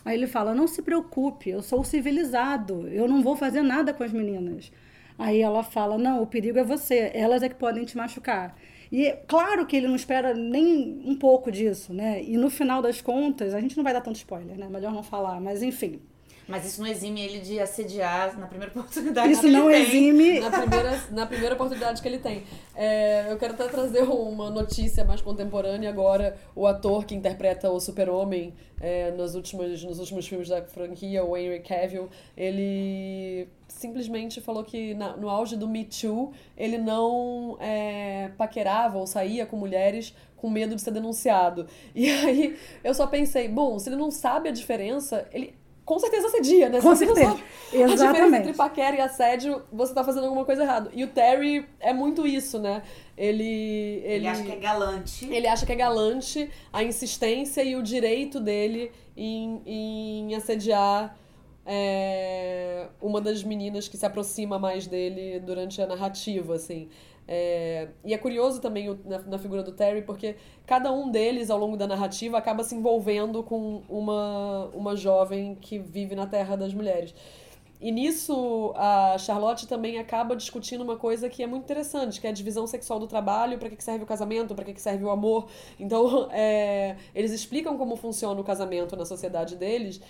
Aí 0.04 0.16
ele 0.16 0.26
fala, 0.26 0.54
não 0.54 0.66
se 0.66 0.82
preocupe, 0.82 1.50
eu 1.50 1.62
sou 1.62 1.84
civilizado, 1.84 2.88
eu 2.88 3.06
não 3.06 3.22
vou 3.22 3.36
fazer 3.36 3.62
nada 3.62 3.92
com 3.92 4.02
as 4.02 4.12
meninas. 4.12 4.72
Aí 5.18 5.40
ela 5.40 5.62
fala, 5.62 5.96
não, 5.96 6.22
o 6.22 6.26
perigo 6.26 6.58
é 6.58 6.64
você, 6.64 7.12
elas 7.14 7.42
é 7.42 7.48
que 7.48 7.54
podem 7.54 7.84
te 7.84 7.96
machucar. 7.96 8.56
E 8.96 9.10
claro 9.26 9.66
que 9.66 9.74
ele 9.74 9.88
não 9.88 9.96
espera 9.96 10.32
nem 10.34 11.02
um 11.04 11.16
pouco 11.16 11.50
disso, 11.50 11.92
né? 11.92 12.22
E 12.22 12.36
no 12.36 12.48
final 12.48 12.80
das 12.80 13.00
contas, 13.00 13.52
a 13.52 13.60
gente 13.60 13.76
não 13.76 13.82
vai 13.82 13.92
dar 13.92 14.00
tanto 14.00 14.14
spoiler, 14.14 14.56
né? 14.56 14.68
Melhor 14.68 14.92
não 14.92 15.02
falar, 15.02 15.40
mas 15.40 15.64
enfim. 15.64 16.00
Mas 16.46 16.66
isso 16.66 16.80
não 16.82 16.88
exime 16.88 17.22
ele 17.22 17.40
de 17.40 17.58
assediar 17.58 18.38
na 18.38 18.46
primeira 18.46 18.70
oportunidade 18.76 19.32
Isso 19.32 19.40
que 19.40 19.46
ele 19.46 19.56
não 19.56 19.68
tem. 19.68 19.82
exime. 19.82 20.40
na 20.40 20.50
primeira, 20.50 21.02
na 21.10 21.26
primeira 21.26 21.54
oportunidade 21.54 22.02
que 22.02 22.08
ele 22.08 22.18
tem. 22.18 22.42
É, 22.74 23.26
eu 23.32 23.36
quero 23.38 23.54
até 23.54 23.66
trazer 23.68 24.02
uma 24.02 24.50
notícia 24.50 25.04
mais 25.04 25.20
contemporânea 25.22 25.88
agora. 25.88 26.36
O 26.54 26.66
ator 26.66 27.04
que 27.06 27.14
interpreta 27.14 27.70
o 27.70 27.80
super-homem 27.80 28.52
é, 28.80 29.10
nos, 29.12 29.34
últimos, 29.34 29.82
nos 29.84 29.98
últimos 29.98 30.26
filmes 30.28 30.48
da 30.48 30.62
franquia, 30.62 31.24
o 31.24 31.36
Henry 31.36 31.60
Cavill, 31.60 32.08
ele 32.36 33.48
simplesmente 33.68 34.40
falou 34.40 34.62
que 34.64 34.94
na- 34.94 35.16
no 35.16 35.28
auge 35.28 35.56
do 35.56 35.66
Me 35.66 35.84
Too, 35.84 36.32
ele 36.56 36.78
não 36.78 37.56
é, 37.60 38.30
paquerava 38.36 38.98
ou 38.98 39.06
saía 39.06 39.46
com 39.46 39.56
mulheres 39.56 40.14
com 40.36 40.50
medo 40.50 40.76
de 40.76 40.82
ser 40.82 40.90
denunciado. 40.90 41.66
E 41.94 42.08
aí 42.10 42.56
eu 42.82 42.92
só 42.94 43.06
pensei, 43.06 43.48
bom, 43.48 43.78
se 43.78 43.88
ele 43.88 43.96
não 43.96 44.10
sabe 44.10 44.48
a 44.48 44.52
diferença, 44.52 45.26
ele 45.32 45.54
com 45.84 45.98
certeza 45.98 46.28
assedia, 46.28 46.68
né? 46.68 46.80
Com 46.80 46.94
certeza. 46.96 47.20
sabe 47.20 47.42
a 47.72 47.86
diferença 47.86 47.92
Exatamente. 47.94 48.36
entre 48.36 48.52
paquera 48.54 48.96
e 48.96 49.00
assédio, 49.00 49.62
você 49.72 49.92
tá 49.92 50.02
fazendo 50.02 50.24
alguma 50.24 50.44
coisa 50.44 50.62
errada. 50.62 50.90
E 50.94 51.04
o 51.04 51.08
Terry 51.08 51.66
é 51.78 51.92
muito 51.92 52.26
isso, 52.26 52.58
né? 52.58 52.82
Ele. 53.16 53.42
Ele, 53.42 54.04
Ele 54.04 54.28
acha 54.28 54.42
que 54.42 54.52
é 54.52 54.56
galante. 54.56 55.24
ele 55.32 55.46
acha 55.46 55.66
que 55.66 55.72
é 55.72 55.76
galante 55.76 56.50
a 56.72 56.82
insistência 56.82 57.62
e 57.62 57.76
o 57.76 57.82
direito 57.82 58.40
dele 58.40 58.90
em, 59.16 59.62
em 59.66 60.34
assediar 60.34 61.16
é, 61.66 62.88
uma 63.00 63.20
das 63.20 63.42
meninas 63.42 63.88
que 63.88 63.96
se 63.96 64.04
aproxima 64.04 64.58
mais 64.58 64.86
dele 64.86 65.40
durante 65.40 65.80
a 65.80 65.86
narrativa, 65.86 66.54
assim. 66.54 66.88
É, 67.26 67.88
e 68.04 68.12
é 68.12 68.18
curioso 68.18 68.60
também 68.60 68.90
o- 68.90 68.98
na, 69.04 69.18
na 69.20 69.38
figura 69.38 69.62
do 69.62 69.72
Terry, 69.72 70.02
porque 70.02 70.36
cada 70.66 70.92
um 70.92 71.10
deles, 71.10 71.50
ao 71.50 71.58
longo 71.58 71.76
da 71.76 71.86
narrativa, 71.86 72.36
acaba 72.38 72.62
se 72.64 72.74
envolvendo 72.74 73.42
com 73.42 73.82
uma, 73.88 74.66
uma 74.74 74.94
jovem 74.96 75.54
que 75.54 75.78
vive 75.78 76.14
na 76.14 76.26
Terra 76.26 76.56
das 76.56 76.74
Mulheres. 76.74 77.14
E 77.80 77.90
nisso, 77.92 78.72
a 78.76 79.18
Charlotte 79.18 79.66
também 79.66 79.98
acaba 79.98 80.34
discutindo 80.36 80.82
uma 80.82 80.96
coisa 80.96 81.28
que 81.28 81.42
é 81.42 81.46
muito 81.46 81.64
interessante, 81.64 82.20
que 82.20 82.26
é 82.26 82.30
a 82.30 82.32
divisão 82.32 82.66
sexual 82.66 82.98
do 82.98 83.06
trabalho, 83.06 83.58
para 83.58 83.68
que 83.68 83.82
serve 83.82 84.04
o 84.04 84.06
casamento, 84.06 84.54
para 84.54 84.64
que 84.64 84.72
que 84.72 84.80
serve 84.80 85.04
o 85.04 85.10
amor. 85.10 85.48
Então, 85.78 86.28
é, 86.32 86.96
eles 87.14 87.32
explicam 87.32 87.76
como 87.76 87.96
funciona 87.96 88.40
o 88.40 88.44
casamento 88.44 88.96
na 88.96 89.04
sociedade 89.04 89.56
deles. 89.56 90.00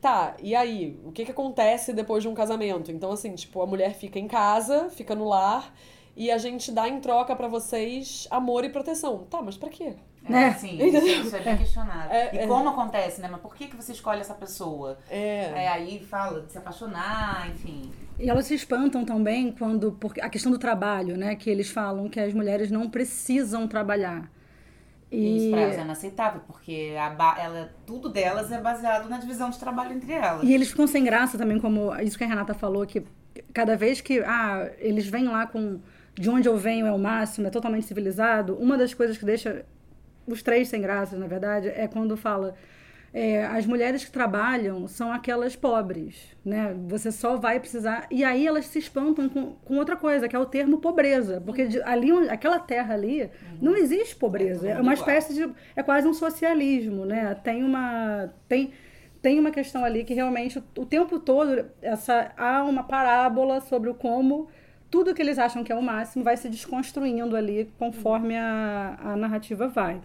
Tá, 0.00 0.36
e 0.40 0.54
aí? 0.54 0.98
O 1.04 1.10
que 1.12 1.24
que 1.24 1.30
acontece 1.32 1.92
depois 1.92 2.22
de 2.22 2.28
um 2.28 2.34
casamento? 2.34 2.92
Então, 2.92 3.10
assim, 3.12 3.34
tipo, 3.34 3.60
a 3.62 3.66
mulher 3.66 3.94
fica 3.94 4.18
em 4.18 4.28
casa, 4.28 4.88
fica 4.90 5.14
no 5.14 5.24
lar, 5.28 5.74
e 6.16 6.30
a 6.30 6.38
gente 6.38 6.70
dá 6.72 6.88
em 6.88 7.00
troca 7.00 7.34
pra 7.34 7.48
vocês 7.48 8.26
amor 8.30 8.64
e 8.64 8.68
proteção. 8.68 9.24
Tá, 9.30 9.40
mas 9.42 9.56
pra 9.56 9.68
quê? 9.68 9.94
É, 10.30 10.34
É. 10.44 10.52
sim, 10.54 10.78
isso, 10.80 11.04
isso 11.26 11.36
é 11.36 11.40
bem 11.40 11.56
questionável. 11.56 12.10
É, 12.12 12.34
e 12.34 12.38
é. 12.38 12.46
como 12.46 12.68
acontece, 12.68 13.20
né? 13.20 13.28
Mas 13.30 13.40
por 13.40 13.56
que, 13.56 13.66
que 13.66 13.74
você 13.76 13.90
escolhe 13.92 14.20
essa 14.20 14.34
pessoa? 14.34 14.98
É. 15.10 15.64
É, 15.64 15.68
aí 15.68 15.98
fala 16.04 16.42
de 16.42 16.52
se 16.52 16.58
apaixonar, 16.58 17.48
enfim. 17.50 17.90
E 18.20 18.30
elas 18.30 18.46
se 18.46 18.54
espantam 18.54 19.04
também 19.04 19.50
quando. 19.50 19.92
Porque 19.92 20.20
a 20.20 20.28
questão 20.28 20.52
do 20.52 20.58
trabalho, 20.58 21.16
né? 21.16 21.34
Que 21.34 21.50
eles 21.50 21.70
falam 21.70 22.08
que 22.08 22.20
as 22.20 22.32
mulheres 22.32 22.70
não 22.70 22.88
precisam 22.88 23.66
trabalhar. 23.66 24.30
E 25.10 25.36
isso 25.36 25.50
pra 25.50 25.60
elas 25.60 25.76
é 25.76 25.82
inaceitável, 25.82 26.40
porque 26.46 26.94
a 26.98 27.10
ba- 27.10 27.36
ela, 27.38 27.70
tudo 27.84 28.08
delas 28.08 28.50
é 28.50 28.58
baseado 28.60 29.10
na 29.10 29.18
divisão 29.18 29.50
de 29.50 29.58
trabalho 29.58 29.92
entre 29.92 30.10
elas. 30.12 30.42
e 30.42 30.54
eles 30.54 30.70
ficam 30.70 30.86
sem 30.86 31.04
graça 31.04 31.36
também, 31.36 31.58
como 31.58 31.94
isso 32.00 32.16
que 32.16 32.24
a 32.24 32.26
Renata 32.26 32.54
falou, 32.54 32.86
que 32.86 33.04
cada 33.52 33.76
vez 33.76 34.00
que 34.00 34.20
ah, 34.20 34.70
eles 34.78 35.06
vêm 35.06 35.24
lá 35.28 35.46
com 35.46 35.80
de 36.14 36.28
onde 36.30 36.48
eu 36.48 36.56
venho 36.56 36.86
é 36.86 36.92
o 36.92 36.98
máximo, 36.98 37.46
é 37.46 37.50
totalmente 37.50 37.86
civilizado, 37.86 38.54
uma 38.56 38.76
das 38.78 38.92
coisas 38.94 39.16
que 39.18 39.24
deixa 39.24 39.64
os 40.26 40.42
três 40.42 40.68
sem 40.68 40.80
graça, 40.80 41.16
na 41.16 41.26
verdade, 41.26 41.68
é 41.68 41.88
quando 41.88 42.16
fala. 42.16 42.54
é, 43.14 43.44
as 43.44 43.66
mulheres 43.66 44.04
que 44.04 44.10
trabalham 44.10 44.88
são 44.88 45.12
aquelas 45.12 45.54
pobres, 45.56 46.34
né? 46.44 46.74
Você 46.88 47.12
só 47.12 47.36
vai 47.36 47.60
precisar. 47.60 48.06
E 48.10 48.24
aí 48.24 48.46
elas 48.46 48.66
se 48.66 48.78
espantam 48.78 49.28
com, 49.28 49.52
com 49.56 49.76
outra 49.76 49.96
coisa, 49.96 50.28
que 50.28 50.34
é 50.36 50.38
o 50.38 50.46
termo 50.46 50.78
pobreza. 50.78 51.40
Porque 51.44 51.66
de- 51.66 51.82
ali, 51.82 52.10
aquela 52.30 52.58
terra 52.58 52.94
ali, 52.94 53.28
não 53.60 53.76
existe 53.76 54.16
pobreza. 54.16 54.66
É 54.68 54.72
tudo 54.76 54.82
uma 54.82 54.94
igual. 54.94 55.08
espécie 55.08 55.34
de. 55.34 55.52
É 55.76 55.82
quase 55.82 56.08
um 56.08 56.14
socialismo, 56.14 57.04
né? 57.04 57.34
Tem 57.44 57.62
uma. 57.62 58.32
Tem, 58.48 58.72
tem 59.20 59.38
uma 59.38 59.50
questão 59.50 59.84
ali 59.84 60.04
que 60.04 60.14
realmente 60.14 60.58
o, 60.58 60.64
o 60.78 60.86
tempo 60.86 61.18
todo 61.20 61.66
essa, 61.82 62.32
há 62.36 62.62
uma 62.64 62.84
parábola 62.84 63.60
sobre 63.60 63.90
o 63.90 63.94
como 63.94 64.48
tudo 64.92 65.14
que 65.14 65.22
eles 65.22 65.38
acham 65.38 65.64
que 65.64 65.72
é 65.72 65.74
o 65.74 65.82
máximo 65.82 66.22
vai 66.22 66.36
se 66.36 66.50
desconstruindo 66.50 67.34
ali 67.34 67.66
conforme 67.78 68.36
a, 68.36 68.98
a 69.02 69.16
narrativa 69.16 69.66
vai. 69.66 69.98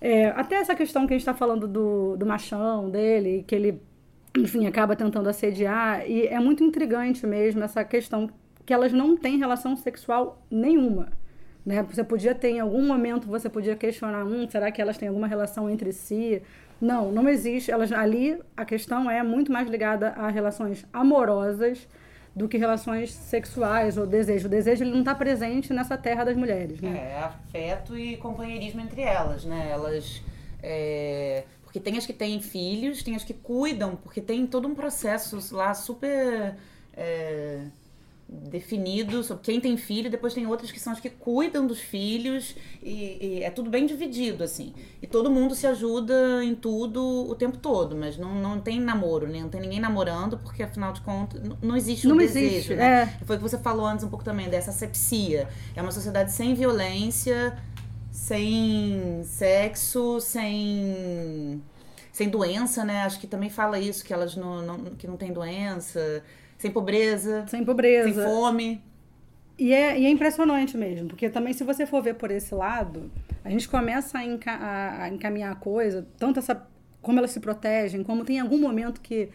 É, 0.00 0.28
até 0.28 0.56
essa 0.56 0.74
questão 0.74 1.06
que 1.06 1.12
a 1.12 1.16
gente 1.16 1.20
está 1.20 1.34
falando 1.34 1.68
do, 1.68 2.16
do 2.16 2.24
machão 2.24 2.88
dele, 2.88 3.44
que 3.46 3.54
ele, 3.54 3.82
enfim, 4.34 4.66
acaba 4.66 4.96
tentando 4.96 5.28
assediar, 5.28 6.08
e 6.10 6.26
é 6.28 6.40
muito 6.40 6.64
intrigante 6.64 7.26
mesmo 7.26 7.62
essa 7.62 7.84
questão 7.84 8.30
que 8.64 8.72
elas 8.72 8.90
não 8.90 9.18
têm 9.18 9.36
relação 9.36 9.76
sexual 9.76 10.42
nenhuma. 10.50 11.08
Né? 11.64 11.82
Você 11.82 12.02
podia 12.02 12.34
ter, 12.34 12.52
em 12.52 12.60
algum 12.60 12.86
momento, 12.86 13.26
você 13.26 13.50
podia 13.50 13.76
questionar, 13.76 14.24
hum, 14.24 14.48
será 14.48 14.72
que 14.72 14.80
elas 14.80 14.96
têm 14.96 15.08
alguma 15.08 15.26
relação 15.26 15.68
entre 15.68 15.92
si? 15.92 16.40
Não, 16.80 17.12
não 17.12 17.28
existe. 17.28 17.70
Elas, 17.70 17.92
ali, 17.92 18.40
a 18.56 18.64
questão 18.64 19.10
é 19.10 19.22
muito 19.22 19.52
mais 19.52 19.68
ligada 19.68 20.08
a 20.10 20.30
relações 20.30 20.86
amorosas 20.90 21.86
do 22.36 22.46
que 22.46 22.58
relações 22.58 23.12
sexuais 23.12 23.96
ou 23.96 24.06
desejo. 24.06 24.46
O 24.46 24.50
desejo 24.50 24.84
ele 24.84 24.92
não 24.92 25.00
está 25.00 25.14
presente 25.14 25.72
nessa 25.72 25.96
terra 25.96 26.22
das 26.22 26.36
mulheres. 26.36 26.80
Né? 26.80 26.96
É, 26.96 27.18
afeto 27.18 27.96
e 27.96 28.18
companheirismo 28.18 28.82
entre 28.82 29.00
elas, 29.00 29.44
né? 29.44 29.70
Elas... 29.70 30.22
É... 30.62 31.44
Porque 31.64 31.80
tem 31.80 31.96
as 31.96 32.04
que 32.04 32.12
têm 32.12 32.40
filhos, 32.40 33.02
tem 33.02 33.16
as 33.16 33.24
que 33.24 33.32
cuidam, 33.34 33.96
porque 33.96 34.20
tem 34.20 34.46
todo 34.46 34.68
um 34.68 34.74
processo 34.74 35.38
lá 35.54 35.72
super... 35.72 36.54
É 36.94 37.64
definido 38.28 39.22
sobre 39.22 39.44
quem 39.44 39.60
tem 39.60 39.76
filho, 39.76 40.10
depois 40.10 40.34
tem 40.34 40.46
outras 40.46 40.72
que 40.72 40.80
são 40.80 40.92
as 40.92 40.98
que 40.98 41.08
cuidam 41.08 41.64
dos 41.64 41.78
filhos 41.78 42.56
e, 42.82 43.18
e, 43.20 43.42
é 43.44 43.50
tudo 43.50 43.70
bem 43.70 43.86
dividido 43.86 44.42
assim. 44.42 44.74
E 45.00 45.06
todo 45.06 45.30
mundo 45.30 45.54
se 45.54 45.66
ajuda 45.66 46.42
em 46.42 46.54
tudo 46.54 47.00
o 47.28 47.34
tempo 47.36 47.56
todo, 47.56 47.94
mas 47.94 48.18
não, 48.18 48.34
não 48.34 48.60
tem 48.60 48.80
namoro, 48.80 49.28
né? 49.28 49.40
não 49.40 49.48
tem 49.48 49.60
ninguém 49.60 49.78
namorando 49.78 50.38
porque 50.38 50.62
afinal 50.62 50.92
de 50.92 51.02
contas 51.02 51.40
não 51.62 51.76
existe 51.76 52.06
o 52.06 52.10
não 52.10 52.16
desejo, 52.16 52.46
existe, 52.46 52.74
né? 52.74 53.02
É. 53.02 53.24
Foi 53.24 53.36
o 53.36 53.38
que 53.38 53.48
você 53.48 53.58
falou 53.58 53.86
antes 53.86 54.04
um 54.04 54.08
pouco 54.08 54.24
também 54.24 54.48
dessa 54.48 54.72
sepsia. 54.72 55.48
É 55.76 55.80
uma 55.80 55.92
sociedade 55.92 56.32
sem 56.32 56.52
violência, 56.54 57.56
sem 58.10 59.22
sexo, 59.24 60.20
sem 60.20 61.62
sem 62.10 62.28
doença, 62.28 62.84
né? 62.84 63.02
Acho 63.02 63.20
que 63.20 63.26
também 63.26 63.50
fala 63.50 63.78
isso 63.78 64.02
que 64.04 64.12
elas 64.12 64.34
não, 64.34 64.62
não 64.62 64.78
que 64.96 65.06
não 65.06 65.16
tem 65.16 65.32
doença 65.32 66.24
sem 66.58 66.70
pobreza. 66.70 67.44
Sem 67.48 67.64
pobreza. 67.64 68.22
Sem 68.22 68.32
fome. 68.32 68.82
E 69.58 69.72
é, 69.72 69.98
e 69.98 70.04
é 70.04 70.08
impressionante 70.10 70.76
mesmo, 70.76 71.08
porque 71.08 71.30
também 71.30 71.54
se 71.54 71.64
você 71.64 71.86
for 71.86 72.02
ver 72.02 72.14
por 72.14 72.30
esse 72.30 72.54
lado, 72.54 73.10
a 73.42 73.48
gente 73.48 73.68
começa 73.68 74.18
a, 74.18 74.24
enca 74.24 74.52
a, 74.52 75.04
a 75.04 75.08
encaminhar 75.08 75.52
a 75.52 75.56
coisa, 75.56 76.06
tanto 76.18 76.38
essa 76.38 76.66
como 77.00 77.18
elas 77.18 77.30
se 77.30 77.40
protegem, 77.40 78.02
como 78.02 78.24
tem 78.24 78.40
algum 78.40 78.58
momento 78.58 79.00
que 79.00 79.30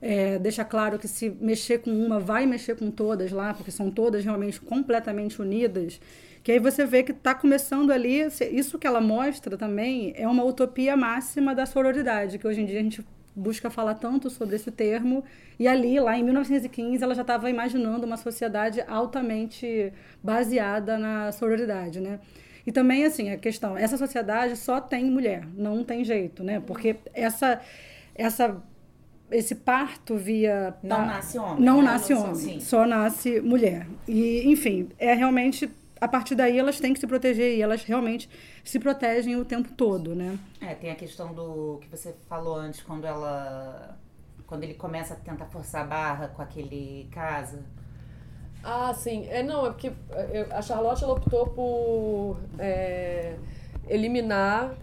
é, 0.00 0.38
deixa 0.38 0.64
claro 0.64 0.98
que 0.98 1.08
se 1.08 1.30
mexer 1.40 1.78
com 1.78 1.90
uma, 1.90 2.20
vai 2.20 2.46
mexer 2.46 2.76
com 2.76 2.90
todas 2.90 3.32
lá, 3.32 3.52
porque 3.52 3.70
são 3.70 3.90
todas 3.90 4.24
realmente 4.24 4.60
completamente 4.60 5.40
unidas. 5.40 6.00
Que 6.42 6.52
aí 6.52 6.58
você 6.58 6.84
vê 6.84 7.02
que 7.02 7.12
está 7.12 7.34
começando 7.34 7.90
ali, 7.90 8.20
isso 8.52 8.78
que 8.78 8.86
ela 8.86 9.00
mostra 9.00 9.56
também 9.56 10.12
é 10.16 10.28
uma 10.28 10.44
utopia 10.44 10.96
máxima 10.96 11.54
da 11.54 11.66
sororidade, 11.66 12.38
que 12.38 12.46
hoje 12.46 12.60
em 12.60 12.64
dia 12.64 12.78
a 12.78 12.82
gente 12.82 13.04
busca 13.38 13.70
falar 13.70 13.94
tanto 13.94 14.28
sobre 14.28 14.56
esse 14.56 14.70
termo. 14.70 15.24
E 15.58 15.66
ali, 15.66 15.98
lá 16.00 16.18
em 16.18 16.24
1915, 16.24 17.02
ela 17.02 17.14
já 17.14 17.22
estava 17.22 17.48
imaginando 17.48 18.04
uma 18.04 18.16
sociedade 18.16 18.82
altamente 18.86 19.92
baseada 20.22 20.98
na 20.98 21.32
sororidade, 21.32 22.00
né? 22.00 22.20
E 22.66 22.72
também, 22.72 23.04
assim, 23.04 23.30
a 23.30 23.38
questão, 23.38 23.78
essa 23.78 23.96
sociedade 23.96 24.56
só 24.56 24.80
tem 24.80 25.10
mulher, 25.10 25.46
não 25.56 25.82
tem 25.82 26.04
jeito, 26.04 26.44
né? 26.44 26.60
Porque 26.60 26.96
essa, 27.14 27.60
essa 28.14 28.62
esse 29.30 29.54
parto 29.54 30.16
via... 30.16 30.74
Não 30.82 31.06
nasce 31.06 31.38
homem. 31.38 31.64
Não 31.64 31.76
né? 31.78 31.82
nasce 31.84 32.14
homem, 32.14 32.60
só 32.60 32.86
nasce 32.86 33.40
mulher. 33.40 33.86
E, 34.06 34.50
enfim, 34.50 34.88
é 34.98 35.14
realmente 35.14 35.70
a 36.00 36.08
partir 36.08 36.34
daí 36.34 36.58
elas 36.58 36.78
têm 36.80 36.92
que 36.92 37.00
se 37.00 37.06
proteger 37.06 37.56
e 37.56 37.62
elas 37.62 37.84
realmente 37.84 38.28
se 38.64 38.78
protegem 38.78 39.36
o 39.36 39.44
tempo 39.44 39.72
todo, 39.72 40.14
né? 40.14 40.38
É, 40.60 40.74
tem 40.74 40.90
a 40.90 40.94
questão 40.94 41.32
do 41.32 41.78
que 41.80 41.88
você 41.88 42.14
falou 42.28 42.56
antes, 42.56 42.82
quando 42.82 43.06
ela. 43.06 43.96
Quando 44.46 44.64
ele 44.64 44.74
começa 44.74 45.12
a 45.12 45.16
tentar 45.16 45.46
forçar 45.46 45.82
a 45.82 45.86
barra 45.86 46.28
com 46.28 46.40
aquele 46.40 47.06
casa. 47.10 47.62
Ah, 48.64 48.92
sim. 48.94 49.26
É, 49.28 49.42
não, 49.42 49.66
é 49.66 49.70
porque 49.70 49.92
a 50.50 50.62
Charlotte 50.62 51.04
ela 51.04 51.12
optou 51.12 51.46
por 51.48 52.38
é, 52.58 53.36
eliminar 53.86 54.74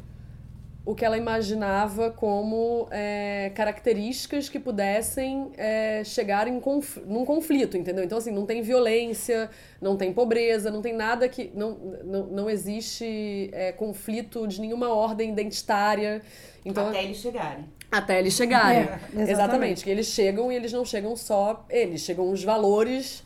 o 0.86 0.94
que 0.94 1.04
ela 1.04 1.18
imaginava 1.18 2.12
como 2.12 2.88
é, 2.92 3.52
características 3.56 4.48
que 4.48 4.60
pudessem 4.60 5.52
é, 5.58 6.04
chegar 6.04 6.48
em 6.48 6.60
conf 6.60 6.98
num 6.98 7.26
conflito, 7.26 7.76
entendeu? 7.76 8.04
Então, 8.04 8.20
assim, 8.20 8.32
não 8.32 8.46
tem 8.46 8.62
violência, 8.62 9.50
não 9.82 9.98
tem 9.98 10.14
pobreza, 10.14 10.70
não 10.70 10.84
tem 10.84 10.94
nada 10.94 11.28
que. 11.28 11.52
Não, 11.56 11.72
não, 12.04 12.28
não 12.28 12.50
existe 12.50 13.50
é, 13.52 13.72
conflito 13.72 14.48
de 14.48 14.62
nenhuma 14.62 14.94
ordem 14.94 15.32
identitária. 15.32 16.22
Então, 16.64 16.90
Até 16.90 17.04
eles 17.04 17.18
chegarem. 17.18 17.66
Até 17.92 18.20
eles 18.20 18.34
chegarem. 18.34 18.78
É, 18.78 18.84
exatamente. 18.84 19.32
exatamente. 19.32 19.84
Que 19.84 19.90
eles 19.90 20.08
chegam 20.08 20.52
e 20.52 20.56
eles 20.56 20.72
não 20.72 20.86
chegam 20.86 21.16
só. 21.16 21.66
Eles 21.68 22.02
chegam 22.02 22.30
os 22.30 22.44
valores, 22.44 23.24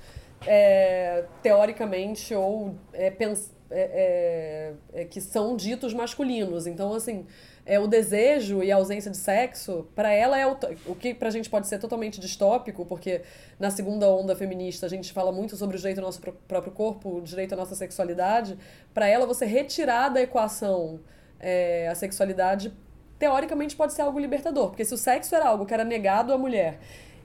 é, 0.48 1.26
teoricamente, 1.44 2.34
ou 2.34 2.74
é, 2.94 3.12
pens 3.12 3.52
é, 3.72 4.74
é, 4.94 5.02
é, 5.02 5.06
que 5.06 5.22
são 5.22 5.56
ditos 5.56 5.94
masculinos. 5.94 6.66
Então, 6.66 6.94
assim, 6.94 7.26
é 7.66 7.80
o 7.80 7.88
desejo 7.88 8.64
e 8.64 8.72
a 8.72 8.76
ausência 8.76 9.12
de 9.12 9.18
sexo, 9.18 9.88
para 9.96 10.12
ela 10.12 10.38
é 10.38 10.48
o, 10.48 10.58
o 10.88 10.96
que 10.96 11.14
pra 11.14 11.30
gente 11.30 11.50
pode 11.50 11.68
ser 11.68 11.78
totalmente 11.78 12.20
distópico, 12.20 12.86
porque 12.86 13.22
na 13.60 13.70
segunda 13.70 14.10
onda 14.10 14.36
feminista 14.36 14.86
a 14.86 14.90
gente 14.90 15.14
fala 15.14 15.32
muito 15.32 15.56
sobre 15.56 15.76
o 15.76 15.80
direito 15.80 16.00
ao 16.00 16.06
nosso 16.06 16.20
próprio 16.48 16.74
corpo, 16.74 17.18
o 17.18 17.22
direito 17.22 17.54
à 17.54 17.56
nossa 17.56 17.76
sexualidade. 17.76 18.58
Para 18.94 19.08
ela, 19.08 19.26
você 19.26 19.46
retirar 19.46 20.10
da 20.10 20.22
equação 20.22 21.00
é, 21.40 21.88
a 21.88 21.96
sexualidade, 21.96 22.74
teoricamente 23.20 23.76
pode 23.76 23.94
ser 23.94 24.02
algo 24.02 24.18
libertador, 24.18 24.70
porque 24.70 24.86
se 24.86 24.94
o 24.94 24.98
sexo 24.98 25.36
era 25.36 25.48
algo 25.48 25.66
que 25.66 25.74
era 25.74 25.84
negado 25.84 26.34
à 26.34 26.38
mulher 26.38 26.80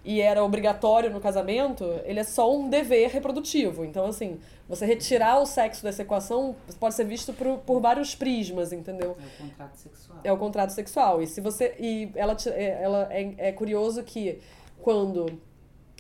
e 0.05 0.21
era 0.21 0.45
obrigatório 0.45 1.11
no 1.11 1.21
casamento, 1.21 1.85
ele 2.05 2.21
é 2.21 2.25
só 2.25 2.55
um 2.55 2.69
dever 2.69 3.09
reprodutivo. 3.11 3.85
Então, 3.85 4.05
assim, 4.05 4.39
você 4.69 4.85
retirar 4.85 5.41
o 5.41 5.47
sexo 5.47 5.83
dessa 5.83 6.03
equação 6.03 6.55
pode 6.79 6.95
ser 6.95 7.05
visto 7.05 7.33
por, 7.33 7.59
por 7.59 7.81
vários 7.81 8.15
prismas, 8.15 8.73
entendeu? 8.73 9.17
É 9.19 9.25
o 9.25 9.49
contrato 9.49 9.77
sexual. 9.77 10.19
É 10.25 10.33
o 10.33 10.37
contrato 10.37 10.71
sexual. 10.71 11.23
E 11.23 11.27
se 11.27 11.41
você. 11.41 11.75
E 11.79 12.11
ela, 12.15 12.37
é, 12.49 12.83
ela 12.83 13.09
é, 13.11 13.35
é 13.49 13.53
curioso 13.53 14.03
que 14.03 14.41
quando 14.81 15.41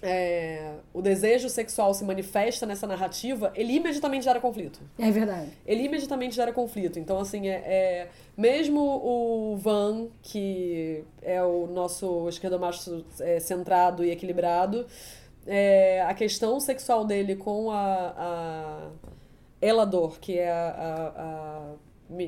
é, 0.04 0.74
o 0.92 1.00
desejo 1.00 1.48
sexual 1.48 1.94
se 1.94 2.04
manifesta 2.04 2.66
nessa 2.66 2.86
narrativa, 2.86 3.50
ele 3.54 3.72
imediatamente 3.72 4.24
gera 4.24 4.38
conflito. 4.38 4.80
É 4.98 5.10
verdade. 5.10 5.48
Ele 5.66 5.84
imediatamente 5.84 6.34
gera 6.34 6.52
conflito. 6.52 6.98
Então, 6.98 7.18
assim, 7.18 7.48
é, 7.48 7.54
é 7.54 8.08
mesmo 8.36 8.80
o 8.80 9.56
Van, 9.56 10.08
que 10.22 11.02
é 11.22 11.42
o 11.42 11.66
nosso 11.66 12.28
esquerdomacho 12.28 13.04
é, 13.20 13.40
centrado 13.40 14.04
e 14.04 14.10
equilibrado, 14.10 14.86
é, 15.46 16.02
a 16.02 16.12
questão 16.12 16.60
sexual 16.60 17.04
dele 17.04 17.34
com 17.34 17.70
a, 17.70 18.14
a 18.16 18.90
Elador, 19.60 20.20
que 20.20 20.38
é 20.38 20.50
a, 20.50 21.14
a, 21.16 21.74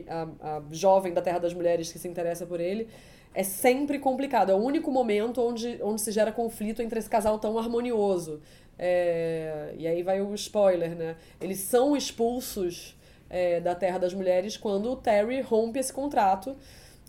a, 0.08 0.56
a 0.56 0.62
jovem 0.70 1.12
da 1.12 1.20
Terra 1.20 1.38
das 1.38 1.52
Mulheres 1.52 1.92
que 1.92 1.98
se 1.98 2.08
interessa 2.08 2.46
por 2.46 2.60
ele, 2.60 2.88
é 3.36 3.42
sempre 3.42 3.98
complicado. 3.98 4.50
É 4.50 4.54
o 4.54 4.58
único 4.58 4.90
momento 4.90 5.42
onde, 5.42 5.78
onde 5.82 6.00
se 6.00 6.10
gera 6.10 6.32
conflito 6.32 6.80
entre 6.80 6.98
esse 6.98 7.08
casal 7.08 7.38
tão 7.38 7.58
harmonioso. 7.58 8.40
É, 8.78 9.74
e 9.76 9.86
aí 9.86 10.02
vai 10.02 10.22
o 10.22 10.34
spoiler, 10.34 10.96
né? 10.96 11.16
Eles 11.38 11.58
são 11.58 11.94
expulsos 11.94 12.96
é, 13.28 13.60
da 13.60 13.74
Terra 13.74 13.98
das 13.98 14.14
Mulheres 14.14 14.56
quando 14.56 14.90
o 14.90 14.96
Terry 14.96 15.42
rompe 15.42 15.78
esse 15.78 15.92
contrato 15.92 16.56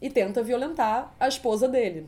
e 0.02 0.10
tenta 0.10 0.44
violentar 0.44 1.16
a 1.18 1.30
esposa 1.30 1.66
dele. 1.66 2.08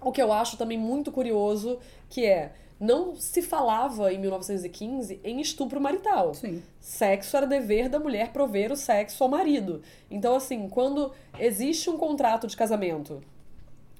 O 0.00 0.10
que 0.10 0.22
eu 0.22 0.32
acho 0.32 0.56
também 0.56 0.78
muito 0.78 1.12
curioso, 1.12 1.78
que 2.08 2.24
é 2.24 2.52
não 2.80 3.14
se 3.14 3.42
falava 3.42 4.10
em 4.10 4.18
1915 4.18 5.20
em 5.22 5.38
estupro 5.38 5.78
marital. 5.78 6.32
Sim. 6.32 6.62
Sexo 6.80 7.36
era 7.36 7.46
dever 7.46 7.90
da 7.90 8.00
mulher 8.00 8.32
prover 8.32 8.72
o 8.72 8.76
sexo 8.76 9.22
ao 9.22 9.28
marido. 9.28 9.82
Então, 10.10 10.34
assim, 10.34 10.66
quando 10.66 11.12
existe 11.38 11.90
um 11.90 11.98
contrato 11.98 12.46
de 12.46 12.56
casamento 12.56 13.20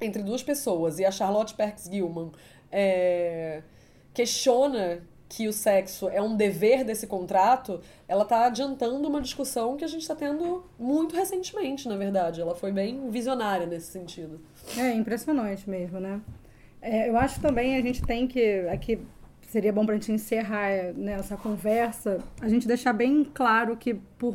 entre 0.00 0.22
duas 0.22 0.42
pessoas 0.42 0.98
e 0.98 1.04
a 1.04 1.10
Charlotte 1.10 1.54
Perkins 1.54 1.88
Gilman 1.90 2.30
é, 2.70 3.62
questiona 4.14 5.02
que 5.28 5.46
o 5.46 5.52
sexo 5.52 6.08
é 6.08 6.20
um 6.20 6.36
dever 6.36 6.84
desse 6.84 7.06
contrato, 7.06 7.80
ela 8.08 8.24
está 8.24 8.46
adiantando 8.46 9.06
uma 9.06 9.20
discussão 9.20 9.76
que 9.76 9.84
a 9.84 9.86
gente 9.86 10.02
está 10.02 10.14
tendo 10.14 10.64
muito 10.76 11.14
recentemente, 11.14 11.88
na 11.88 11.96
verdade. 11.96 12.40
Ela 12.40 12.54
foi 12.56 12.72
bem 12.72 13.08
visionária 13.10 13.64
nesse 13.64 13.92
sentido. 13.92 14.40
É 14.76 14.92
impressionante 14.92 15.70
mesmo, 15.70 16.00
né? 16.00 16.20
É, 16.82 17.08
eu 17.08 17.16
acho 17.16 17.40
também 17.40 17.76
a 17.76 17.80
gente 17.80 18.02
tem 18.02 18.26
que 18.26 18.66
aqui 18.68 18.98
seria 19.42 19.72
bom 19.72 19.84
para 19.84 19.94
a 19.94 19.98
gente 19.98 20.12
encerrar 20.12 20.92
né, 20.94 21.12
essa 21.12 21.36
conversa, 21.36 22.18
a 22.40 22.48
gente 22.48 22.66
deixar 22.66 22.92
bem 22.92 23.24
claro 23.24 23.76
que 23.76 23.94
por 23.94 24.34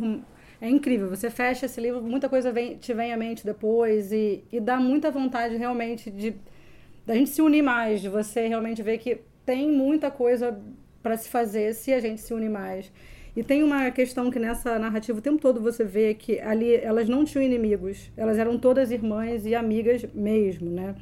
é 0.66 0.70
incrível. 0.70 1.10
Você 1.10 1.30
fecha 1.30 1.66
esse 1.66 1.80
livro, 1.80 2.02
muita 2.02 2.28
coisa 2.28 2.52
vem, 2.52 2.78
te 2.78 2.94
vem 2.94 3.14
à 3.14 3.18
mente 3.18 3.46
depois 3.46 4.12
e, 4.12 4.44
e 4.52 4.60
dá 4.60 4.78
muita 4.78 5.12
vontade 5.12 5.56
realmente 5.56 6.10
de 6.10 6.36
da 7.06 7.14
gente 7.14 7.30
se 7.30 7.42
unir 7.42 7.62
mais, 7.62 8.02
de 8.02 8.10
você 8.10 8.48
realmente 8.48 8.82
ver 8.82 8.98
que 8.98 9.20
tem 9.46 9.72
muita 9.72 10.10
coisa 10.10 10.60
para 11.04 11.16
se 11.16 11.30
fazer 11.30 11.76
se 11.76 11.94
a 11.94 12.00
gente 12.00 12.20
se 12.20 12.34
unir 12.34 12.50
mais. 12.50 12.92
E 13.36 13.44
tem 13.44 13.62
uma 13.64 13.92
questão 13.92 14.32
que 14.32 14.40
nessa 14.40 14.80
narrativa 14.80 15.20
o 15.20 15.22
tempo 15.22 15.40
todo 15.40 15.62
você 15.62 15.84
vê 15.84 16.16
que 16.16 16.40
ali 16.40 16.74
elas 16.74 17.08
não 17.08 17.24
tinham 17.24 17.44
inimigos, 17.44 18.10
elas 18.18 18.40
eram 18.40 18.58
todas 18.58 18.90
irmãs 18.90 19.46
e 19.46 19.54
amigas 19.54 20.04
mesmo, 20.14 20.72
né? 20.72 20.96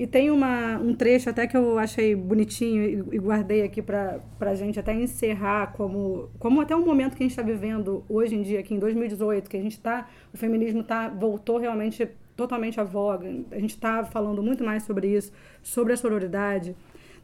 E 0.00 0.06
tem 0.06 0.30
uma, 0.30 0.78
um 0.78 0.94
trecho 0.94 1.28
até 1.28 1.46
que 1.46 1.54
eu 1.54 1.78
achei 1.78 2.16
bonitinho 2.16 2.82
e, 3.12 3.16
e 3.16 3.18
guardei 3.18 3.60
aqui 3.60 3.82
para 3.82 4.22
a 4.40 4.54
gente 4.54 4.80
até 4.80 4.94
encerrar, 4.94 5.74
como, 5.74 6.30
como 6.38 6.58
até 6.62 6.74
um 6.74 6.82
momento 6.82 7.14
que 7.14 7.22
a 7.22 7.24
gente 7.24 7.32
está 7.32 7.42
vivendo 7.42 8.02
hoje 8.08 8.34
em 8.34 8.40
dia, 8.40 8.60
aqui 8.60 8.72
em 8.72 8.78
2018, 8.78 9.50
que 9.50 9.58
a 9.58 9.60
gente 9.60 9.72
está, 9.72 10.08
o 10.32 10.38
feminismo 10.38 10.82
tá, 10.82 11.10
voltou 11.10 11.58
realmente 11.58 12.08
totalmente 12.34 12.80
à 12.80 12.82
voga, 12.82 13.28
a 13.50 13.58
gente 13.58 13.74
está 13.74 14.02
falando 14.02 14.42
muito 14.42 14.64
mais 14.64 14.84
sobre 14.84 15.06
isso, 15.06 15.32
sobre 15.62 15.92
a 15.92 15.98
sororidade. 15.98 16.74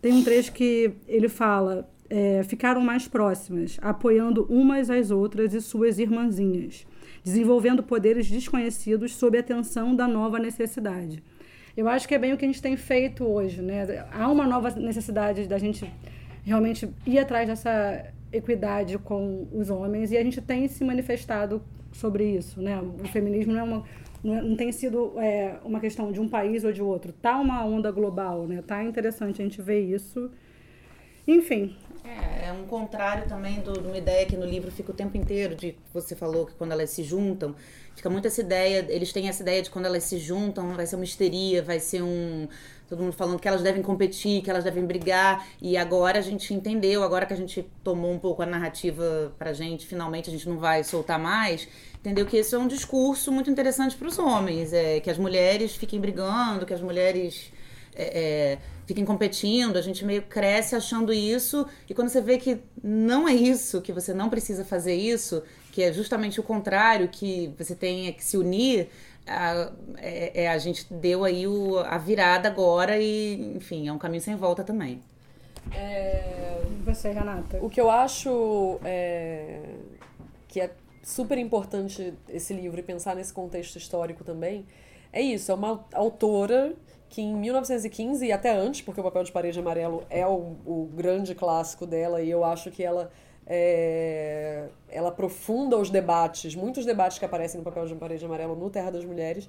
Tem 0.03 0.13
um 0.13 0.23
trecho 0.23 0.53
que 0.53 0.93
ele 1.09 1.31
fala: 1.31 1.89
é, 2.11 2.43
ficaram 2.43 2.83
mais 2.83 3.09
próximas, 3.09 3.79
apoiando 3.81 4.45
umas 4.51 4.91
às 4.91 5.11
outras 5.11 5.55
e 5.55 5.63
suas 5.63 5.99
irmãzinhas, 5.99 6.87
desenvolvendo 7.25 7.83
poderes 7.83 8.31
desconhecidos 8.31 9.15
sob 9.15 9.39
a 9.39 9.43
tensão 9.43 9.97
da 9.97 10.07
nova 10.07 10.39
necessidade. 10.39 11.23
Eu 11.77 11.89
acho 11.89 12.09
que 12.09 12.15
é 12.15 12.19
bem 12.19 12.33
o 12.33 12.37
que 12.39 12.45
a 12.45 12.49
gente 12.49 12.63
tem 12.63 12.77
feito 12.77 13.25
hoje, 13.25 13.61
né? 13.61 14.07
Há 14.11 14.29
uma 14.31 14.47
nova 14.47 14.71
necessidade 14.71 15.47
da 15.47 15.59
gente 15.59 15.93
realmente 16.43 16.89
ir 17.07 17.19
atrás 17.19 17.47
dessa 17.47 18.07
equidade 18.33 18.99
com 18.99 19.47
os 19.53 19.69
homens 19.69 20.11
e 20.11 20.17
a 20.17 20.23
gente 20.23 20.41
tem 20.41 20.67
se 20.69 20.83
manifestado 20.85 21.63
sobre 21.93 22.25
isso, 22.25 22.63
né? 22.63 22.81
O 22.81 23.07
feminismo 23.09 23.53
não 23.53 23.61
é 23.61 23.63
uma 23.63 23.85
não, 24.25 24.53
é, 24.53 24.57
tem 24.57 24.73
sido 24.73 25.13
é, 25.21 25.57
uma 25.65 25.79
questão 25.79 26.11
de 26.11 26.21
um 26.21 26.29
país 26.29 26.65
ou 26.65 26.73
de 26.73 26.83
outro. 26.83 27.13
Tá 27.13 27.39
uma 27.39 27.65
onda 27.65 27.91
global, 27.91 28.47
né? 28.47 28.63
Tá 28.67 28.83
interessante 28.83 29.41
a 29.41 29.45
gente 29.45 29.61
ver 29.61 29.81
isso. 29.81 30.31
Enfim, 31.29 31.77
é, 32.07 32.49
é 32.49 32.53
um 32.53 32.67
contrário 32.67 33.29
também 33.29 33.61
de 33.61 33.71
uma 33.71 33.97
ideia 33.97 34.27
que 34.27 34.37
no 34.37 34.47
livro 34.47 34.71
fica 34.71 34.91
o 34.91 34.95
tempo 34.95 35.17
inteiro, 35.17 35.55
de 35.55 35.77
você 35.93 36.15
falou 36.15 36.47
que 36.47 36.55
quando 36.55 36.73
elas 36.73 36.91
se 36.91 37.03
juntam, 37.03 37.55
Fica 37.97 38.11
muito 38.11 38.29
essa 38.29 38.43
ideia, 38.43 38.85
eles 38.91 39.11
têm 39.11 39.27
essa 39.27 39.43
ideia 39.43 39.63
de 39.63 39.71
quando 39.71 39.87
elas 39.87 40.05
se 40.05 40.19
juntam, 40.19 40.75
vai 40.75 40.87
ser 40.87 40.97
uma 40.97 41.05
histeria, 41.05 41.63
vai 41.63 41.81
ser 41.81 42.03
um. 42.03 42.47
Todo 42.87 43.03
mundo 43.03 43.15
falando 43.15 43.41
que 43.41 43.49
elas 43.49 43.63
devem 43.63 43.83
competir, 43.83 44.43
que 44.43 44.51
elas 44.51 44.63
devem 44.63 44.85
brigar. 44.85 45.49
E 45.63 45.79
agora 45.79 46.19
a 46.19 46.23
gente 46.23 46.53
entendeu, 46.53 47.03
agora 47.03 47.25
que 47.25 47.33
a 47.33 47.37
gente 47.37 47.67
tomou 47.83 48.13
um 48.13 48.19
pouco 48.19 48.43
a 48.43 48.47
narrativa 48.47 49.33
pra 49.39 49.55
gente, 49.55 49.87
finalmente 49.87 50.29
a 50.29 50.33
gente 50.33 50.47
não 50.47 50.59
vai 50.59 50.85
soltar 50.85 51.19
mais, 51.19 51.67
entendeu 51.99 52.27
que 52.27 52.37
esse 52.37 52.55
é 52.55 52.59
um 52.59 52.69
discurso 52.69 53.33
muito 53.33 53.51
interessante 53.51 53.97
para 53.97 54.09
os 54.09 54.19
homens. 54.19 54.75
É, 54.75 55.01
que 55.01 55.09
as 55.09 55.17
mulheres 55.17 55.75
fiquem 55.75 55.99
brigando, 55.99 56.67
que 56.67 56.75
as 56.75 56.83
mulheres. 56.83 57.51
É, 57.95 58.05
é, 58.05 58.59
fiquem 58.87 59.05
competindo, 59.05 59.77
a 59.77 59.83
gente 59.83 60.05
meio 60.05 60.23
cresce 60.23 60.75
achando 60.77 61.13
isso, 61.13 61.67
e 61.89 61.95
quando 61.95 62.09
você 62.09 62.21
vê 62.21 62.39
que 62.39 62.59
não 62.83 63.29
é 63.29 63.35
isso, 63.35 63.83
que 63.83 63.93
você 63.93 64.15
não 64.15 64.31
precisa 64.31 64.65
fazer 64.65 64.95
isso, 64.95 65.43
que 65.73 65.83
é 65.83 65.93
justamente 65.93 66.39
o 66.41 66.43
contrário, 66.43 67.09
que 67.09 67.53
você 67.59 67.75
tem 67.75 68.13
que 68.13 68.25
se 68.25 68.37
unir, 68.37 68.89
a, 69.27 69.73
é, 69.99 70.45
é, 70.45 70.49
a 70.49 70.57
gente 70.59 70.93
deu 70.93 71.25
aí 71.25 71.47
o, 71.47 71.79
a 71.81 71.99
virada 71.99 72.49
agora 72.49 72.97
e, 72.99 73.57
enfim, 73.57 73.89
é 73.89 73.93
um 73.93 73.99
caminho 73.99 74.23
sem 74.23 74.37
volta 74.37 74.63
também. 74.63 75.01
É... 75.73 76.63
Você, 76.85 77.11
Renata? 77.11 77.59
O 77.61 77.69
que 77.69 77.81
eu 77.81 77.91
acho 77.91 78.79
é... 78.85 79.63
que 80.47 80.61
é 80.61 80.71
super 81.03 81.37
importante 81.39 82.15
esse 82.29 82.55
livro 82.55 82.79
e 82.79 82.83
pensar 82.85 83.17
nesse 83.17 83.33
contexto 83.33 83.77
histórico 83.77 84.23
também 84.23 84.65
é 85.13 85.21
isso, 85.23 85.51
é 85.51 85.55
uma 85.55 85.85
autora 85.93 86.75
que 87.09 87.23
em 87.23 87.35
1915 87.35 88.27
e 88.27 88.33
até 88.33 88.51
antes, 88.51 88.83
porque 88.83 89.01
o 89.01 89.05
Papel 89.05 89.25
de 89.25 89.33
Parede 89.33 89.59
Amarelo 89.59 90.05
é 90.11 90.27
o, 90.27 90.57
o 90.65 90.91
grande 90.95 91.35
clássico 91.35 91.87
dela 91.87 92.21
e 92.21 92.31
eu 92.31 92.45
acho 92.45 92.71
que 92.71 92.83
ela 92.83 93.11
é, 93.47 94.67
ela 94.89 95.11
aprofunda 95.11 95.77
os 95.77 95.89
debates, 95.89 96.55
muitos 96.57 96.85
debates 96.85 97.19
que 97.19 97.25
aparecem 97.25 97.59
no 97.59 97.65
papel 97.65 97.87
de 97.87 97.95
parede 97.95 98.25
amarelo 98.25 98.57
no 98.57 98.69
Terra 98.69 98.91
das 98.91 99.05
Mulheres, 99.05 99.49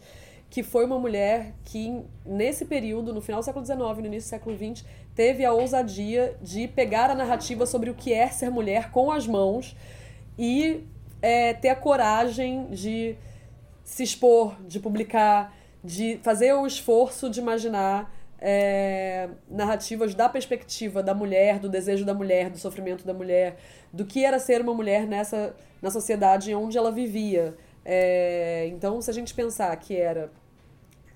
que 0.49 0.63
foi 0.63 0.85
uma 0.85 0.99
mulher 0.99 1.53
que, 1.65 2.01
nesse 2.25 2.63
período, 2.63 3.13
no 3.13 3.19
final 3.19 3.41
do 3.41 3.43
século 3.43 3.65
XIX, 3.65 3.79
no 3.79 4.05
início 4.05 4.29
do 4.29 4.29
século 4.29 4.55
XX, 4.55 4.85
teve 5.13 5.43
a 5.43 5.51
ousadia 5.51 6.37
de 6.41 6.67
pegar 6.67 7.09
a 7.09 7.15
narrativa 7.15 7.65
sobre 7.65 7.89
o 7.89 7.95
que 7.95 8.13
é 8.13 8.27
ser 8.27 8.49
mulher 8.49 8.91
com 8.91 9.11
as 9.11 9.27
mãos 9.27 9.75
e 10.37 10.85
é, 11.21 11.53
ter 11.53 11.69
a 11.69 11.75
coragem 11.75 12.67
de 12.67 13.17
se 13.83 14.03
expor, 14.03 14.55
de 14.65 14.79
publicar, 14.79 15.56
de 15.88 16.19
fazer 16.21 16.52
o 16.54 16.67
esforço 16.67 17.30
de 17.30 17.39
imaginar 17.39 18.13
é, 18.39 19.30
narrativas 19.50 20.13
da 20.13 20.28
perspectiva 20.28 21.02
da 21.02 21.13
mulher, 21.13 21.60
do 21.60 21.69
desejo 21.69 22.04
da 22.04 22.13
mulher, 22.13 22.50
do 22.50 22.58
sofrimento 22.58 23.06
da 23.06 23.13
mulher, 23.13 23.56
do 23.91 24.04
que 24.06 24.26
era 24.26 24.38
ser 24.38 24.60
uma 24.60 24.73
mulher 24.73 25.08
nessa 25.08 25.56
na 25.82 25.89
sociedade 25.89 26.54
onde 26.54 26.78
ela 26.78 26.91
vivia. 26.91 27.56
É, 27.86 28.67
então, 28.67 29.02
se 29.02 29.10
a 29.10 29.13
gente 29.13 29.34
pensar 29.34 29.73
que 29.78 29.95
era 29.95 30.30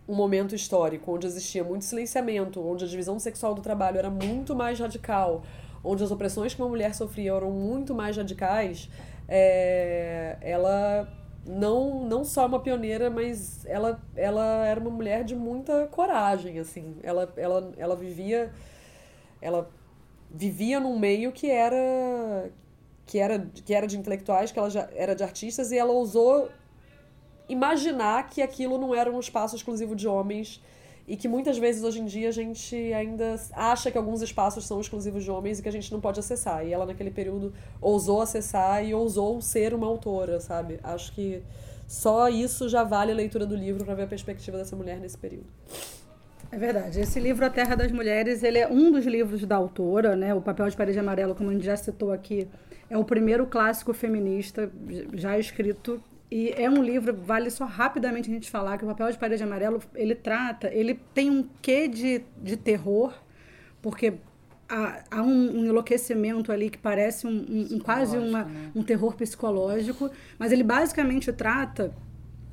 um 0.07 0.15
momento 0.15 0.55
histórico 0.55 1.13
onde 1.13 1.27
existia 1.27 1.65
muito 1.65 1.83
silenciamento, 1.83 2.65
onde 2.65 2.85
a 2.85 2.87
divisão 2.87 3.19
sexual 3.19 3.53
do 3.53 3.61
trabalho 3.61 3.97
era 3.97 4.09
muito 4.09 4.55
mais 4.55 4.79
radical, 4.79 5.43
onde 5.83 6.01
as 6.01 6.11
opressões 6.11 6.53
que 6.53 6.61
uma 6.61 6.69
mulher 6.69 6.95
sofria 6.95 7.33
eram 7.33 7.51
muito 7.51 7.93
mais 7.93 8.15
radicais, 8.15 8.89
é, 9.27 10.37
ela 10.41 11.07
não 11.45 12.05
não 12.05 12.23
só 12.23 12.45
uma 12.45 12.59
pioneira, 12.59 13.09
mas 13.09 13.65
ela, 13.65 14.01
ela 14.15 14.65
era 14.65 14.79
uma 14.79 14.89
mulher 14.89 15.23
de 15.23 15.35
muita 15.35 15.87
coragem, 15.87 16.59
assim. 16.59 16.95
Ela, 17.03 17.31
ela, 17.35 17.73
ela 17.77 17.95
vivia 17.95 18.51
ela 19.41 19.69
vivia 20.29 20.79
num 20.79 20.97
meio 20.97 21.31
que 21.31 21.49
era 21.49 22.51
que 23.05 23.17
era 23.17 23.39
que 23.65 23.73
era 23.73 23.87
de 23.87 23.97
intelectuais, 23.97 24.51
que 24.51 24.59
ela 24.59 24.69
já 24.69 24.87
era 24.93 25.15
de 25.15 25.23
artistas 25.23 25.71
e 25.71 25.77
ela 25.77 25.91
ousou 25.91 26.49
imaginar 27.49 28.29
que 28.29 28.41
aquilo 28.41 28.77
não 28.77 28.95
era 28.95 29.11
um 29.11 29.19
espaço 29.19 29.55
exclusivo 29.55 29.95
de 29.95 30.07
homens 30.07 30.61
e 31.11 31.17
que 31.17 31.27
muitas 31.27 31.57
vezes 31.57 31.83
hoje 31.83 31.99
em 31.99 32.05
dia 32.05 32.29
a 32.29 32.31
gente 32.31 32.73
ainda 32.93 33.35
acha 33.51 33.91
que 33.91 33.97
alguns 33.97 34.21
espaços 34.21 34.65
são 34.65 34.79
exclusivos 34.79 35.25
de 35.25 35.29
homens 35.29 35.59
e 35.59 35.61
que 35.61 35.67
a 35.67 35.71
gente 35.71 35.91
não 35.91 35.99
pode 35.99 36.21
acessar. 36.21 36.65
E 36.65 36.71
ela 36.71 36.85
naquele 36.85 37.11
período 37.11 37.53
ousou 37.81 38.21
acessar 38.21 38.85
e 38.85 38.93
ousou 38.93 39.41
ser 39.41 39.73
uma 39.73 39.85
autora, 39.87 40.39
sabe? 40.39 40.79
Acho 40.81 41.11
que 41.11 41.43
só 41.85 42.29
isso 42.29 42.69
já 42.69 42.85
vale 42.85 43.11
a 43.11 43.15
leitura 43.15 43.45
do 43.45 43.57
livro 43.57 43.83
para 43.83 43.93
ver 43.93 44.03
a 44.03 44.07
perspectiva 44.07 44.57
dessa 44.57 44.73
mulher 44.73 45.01
nesse 45.01 45.17
período. 45.17 45.47
É 46.49 46.57
verdade. 46.57 47.01
Esse 47.01 47.19
livro, 47.19 47.45
A 47.45 47.49
Terra 47.49 47.75
das 47.75 47.91
Mulheres, 47.91 48.41
ele 48.41 48.59
é 48.59 48.69
um 48.69 48.89
dos 48.89 49.05
livros 49.05 49.45
da 49.45 49.57
autora, 49.57 50.15
né? 50.15 50.33
O 50.33 50.39
Papel 50.39 50.69
de 50.69 50.77
Parede 50.77 50.97
Amarelo, 50.97 51.35
como 51.35 51.49
a 51.49 51.53
gente 51.53 51.65
já 51.65 51.75
citou 51.75 52.13
aqui, 52.13 52.47
é 52.89 52.97
o 52.97 53.03
primeiro 53.03 53.45
clássico 53.47 53.93
feminista 53.93 54.71
já 55.13 55.37
escrito 55.37 56.01
e 56.31 56.53
é 56.55 56.69
um 56.69 56.81
livro, 56.81 57.13
vale 57.13 57.49
só 57.49 57.65
rapidamente 57.65 58.29
a 58.29 58.33
gente 58.33 58.49
falar 58.49 58.77
que 58.77 58.85
o 58.85 58.87
Papel 58.87 59.11
de 59.11 59.17
Parede 59.17 59.43
Amarelo, 59.43 59.81
ele 59.93 60.15
trata, 60.15 60.69
ele 60.73 60.97
tem 61.13 61.29
um 61.29 61.45
quê 61.61 61.89
de, 61.89 62.23
de 62.41 62.55
terror, 62.55 63.13
porque 63.81 64.13
há, 64.69 65.03
há 65.11 65.21
um, 65.21 65.59
um, 65.59 65.65
enlouquecimento 65.65 66.49
ali 66.49 66.69
que 66.69 66.77
parece 66.77 67.27
um, 67.27 67.45
um, 67.49 67.75
um 67.75 67.79
quase 67.79 68.17
uma, 68.17 68.45
né? 68.45 68.71
um 68.73 68.81
terror 68.81 69.13
psicológico, 69.15 70.09
mas 70.39 70.53
ele 70.53 70.63
basicamente 70.63 71.33
trata 71.33 71.93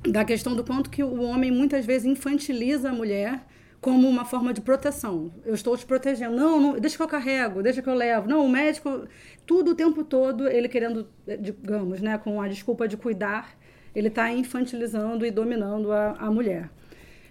da 0.03 0.25
questão 0.25 0.55
do 0.57 0.63
quanto 0.63 0.89
que 0.89 1.01
o 1.01 1.21
homem 1.21 1.49
muitas 1.49 1.85
vezes 1.85 2.05
infantiliza 2.05 2.89
a 2.89 2.93
mulher 2.93 3.45
como 3.79 4.09
uma 4.09 4.25
forma 4.25 4.53
de 4.53 4.59
proteção. 4.59 5.31
Eu 5.45 5.53
estou 5.53 5.77
te 5.77 5.85
protegendo. 5.85 6.35
Não, 6.35 6.59
não, 6.59 6.79
deixa 6.79 6.97
que 6.97 7.03
eu 7.03 7.07
carrego, 7.07 7.63
deixa 7.63 7.81
que 7.81 7.89
eu 7.89 7.93
levo. 7.93 8.27
Não, 8.27 8.45
o 8.45 8.49
médico, 8.49 9.07
tudo 9.45 9.71
o 9.71 9.75
tempo 9.75 10.03
todo, 10.03 10.49
ele 10.49 10.67
querendo, 10.67 11.07
digamos, 11.39 12.01
né, 12.01 12.17
com 12.17 12.41
a 12.41 12.47
desculpa 12.49 12.89
de 12.89 12.97
cuidar, 12.97 13.57
ele 13.99 14.07
está 14.07 14.31
infantilizando 14.31 15.25
e 15.25 15.31
dominando 15.31 15.91
a, 15.91 16.11
a 16.19 16.31
mulher. 16.31 16.69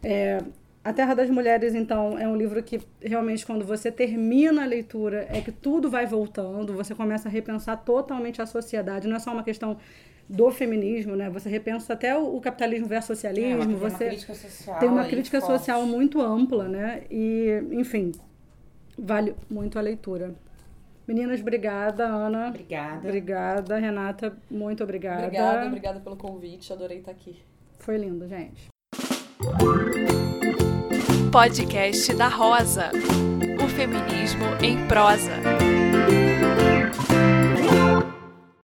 É, 0.02 0.38
a 0.84 0.92
Terra 0.92 1.14
das 1.14 1.28
Mulheres, 1.28 1.74
então, 1.74 2.18
é 2.18 2.26
um 2.26 2.36
livro 2.36 2.62
que 2.62 2.80
realmente, 3.02 3.44
quando 3.44 3.64
você 3.64 3.90
termina 3.90 4.62
a 4.62 4.66
leitura, 4.66 5.26
é 5.30 5.40
que 5.40 5.52
tudo 5.52 5.90
vai 5.90 6.06
voltando, 6.06 6.72
você 6.72 6.94
começa 6.94 7.28
a 7.28 7.30
repensar 7.30 7.76
totalmente 7.84 8.40
a 8.40 8.46
sociedade, 8.46 9.06
não 9.06 9.16
é 9.16 9.18
só 9.18 9.32
uma 9.32 9.42
questão 9.42 9.76
do 10.28 10.50
feminismo, 10.50 11.16
né? 11.16 11.28
Você 11.30 11.48
repensa 11.48 11.92
até 11.92 12.16
o, 12.16 12.36
o 12.36 12.40
capitalismo 12.40 12.86
versus 12.86 13.18
socialismo, 13.18 13.62
é, 13.62 13.66
tem 13.66 13.74
você 13.74 14.04
uma 14.04 14.10
crítica 14.10 14.34
social 14.34 14.78
tem 14.78 14.88
uma 14.88 15.04
crítica 15.04 15.40
forte. 15.40 15.58
social 15.58 15.86
muito 15.86 16.20
ampla, 16.20 16.68
né? 16.68 17.02
E, 17.10 17.62
enfim, 17.72 18.12
vale 18.98 19.34
muito 19.50 19.78
a 19.78 19.82
leitura. 19.82 20.34
Meninas, 21.08 21.40
obrigada. 21.40 22.06
Ana. 22.06 22.48
Obrigada. 22.48 23.08
Obrigada. 23.08 23.78
Renata, 23.78 24.36
muito 24.50 24.84
obrigada. 24.84 25.24
Obrigada, 25.24 25.66
obrigada 25.66 26.00
pelo 26.00 26.16
convite. 26.16 26.70
Adorei 26.70 26.98
estar 26.98 27.12
aqui. 27.12 27.42
Foi 27.78 27.96
lindo, 27.96 28.28
gente. 28.28 28.68
Podcast 31.32 32.14
da 32.14 32.28
Rosa. 32.28 32.90
O 33.64 33.68
feminismo 33.68 34.44
em 34.62 34.86
prosa. 34.86 35.57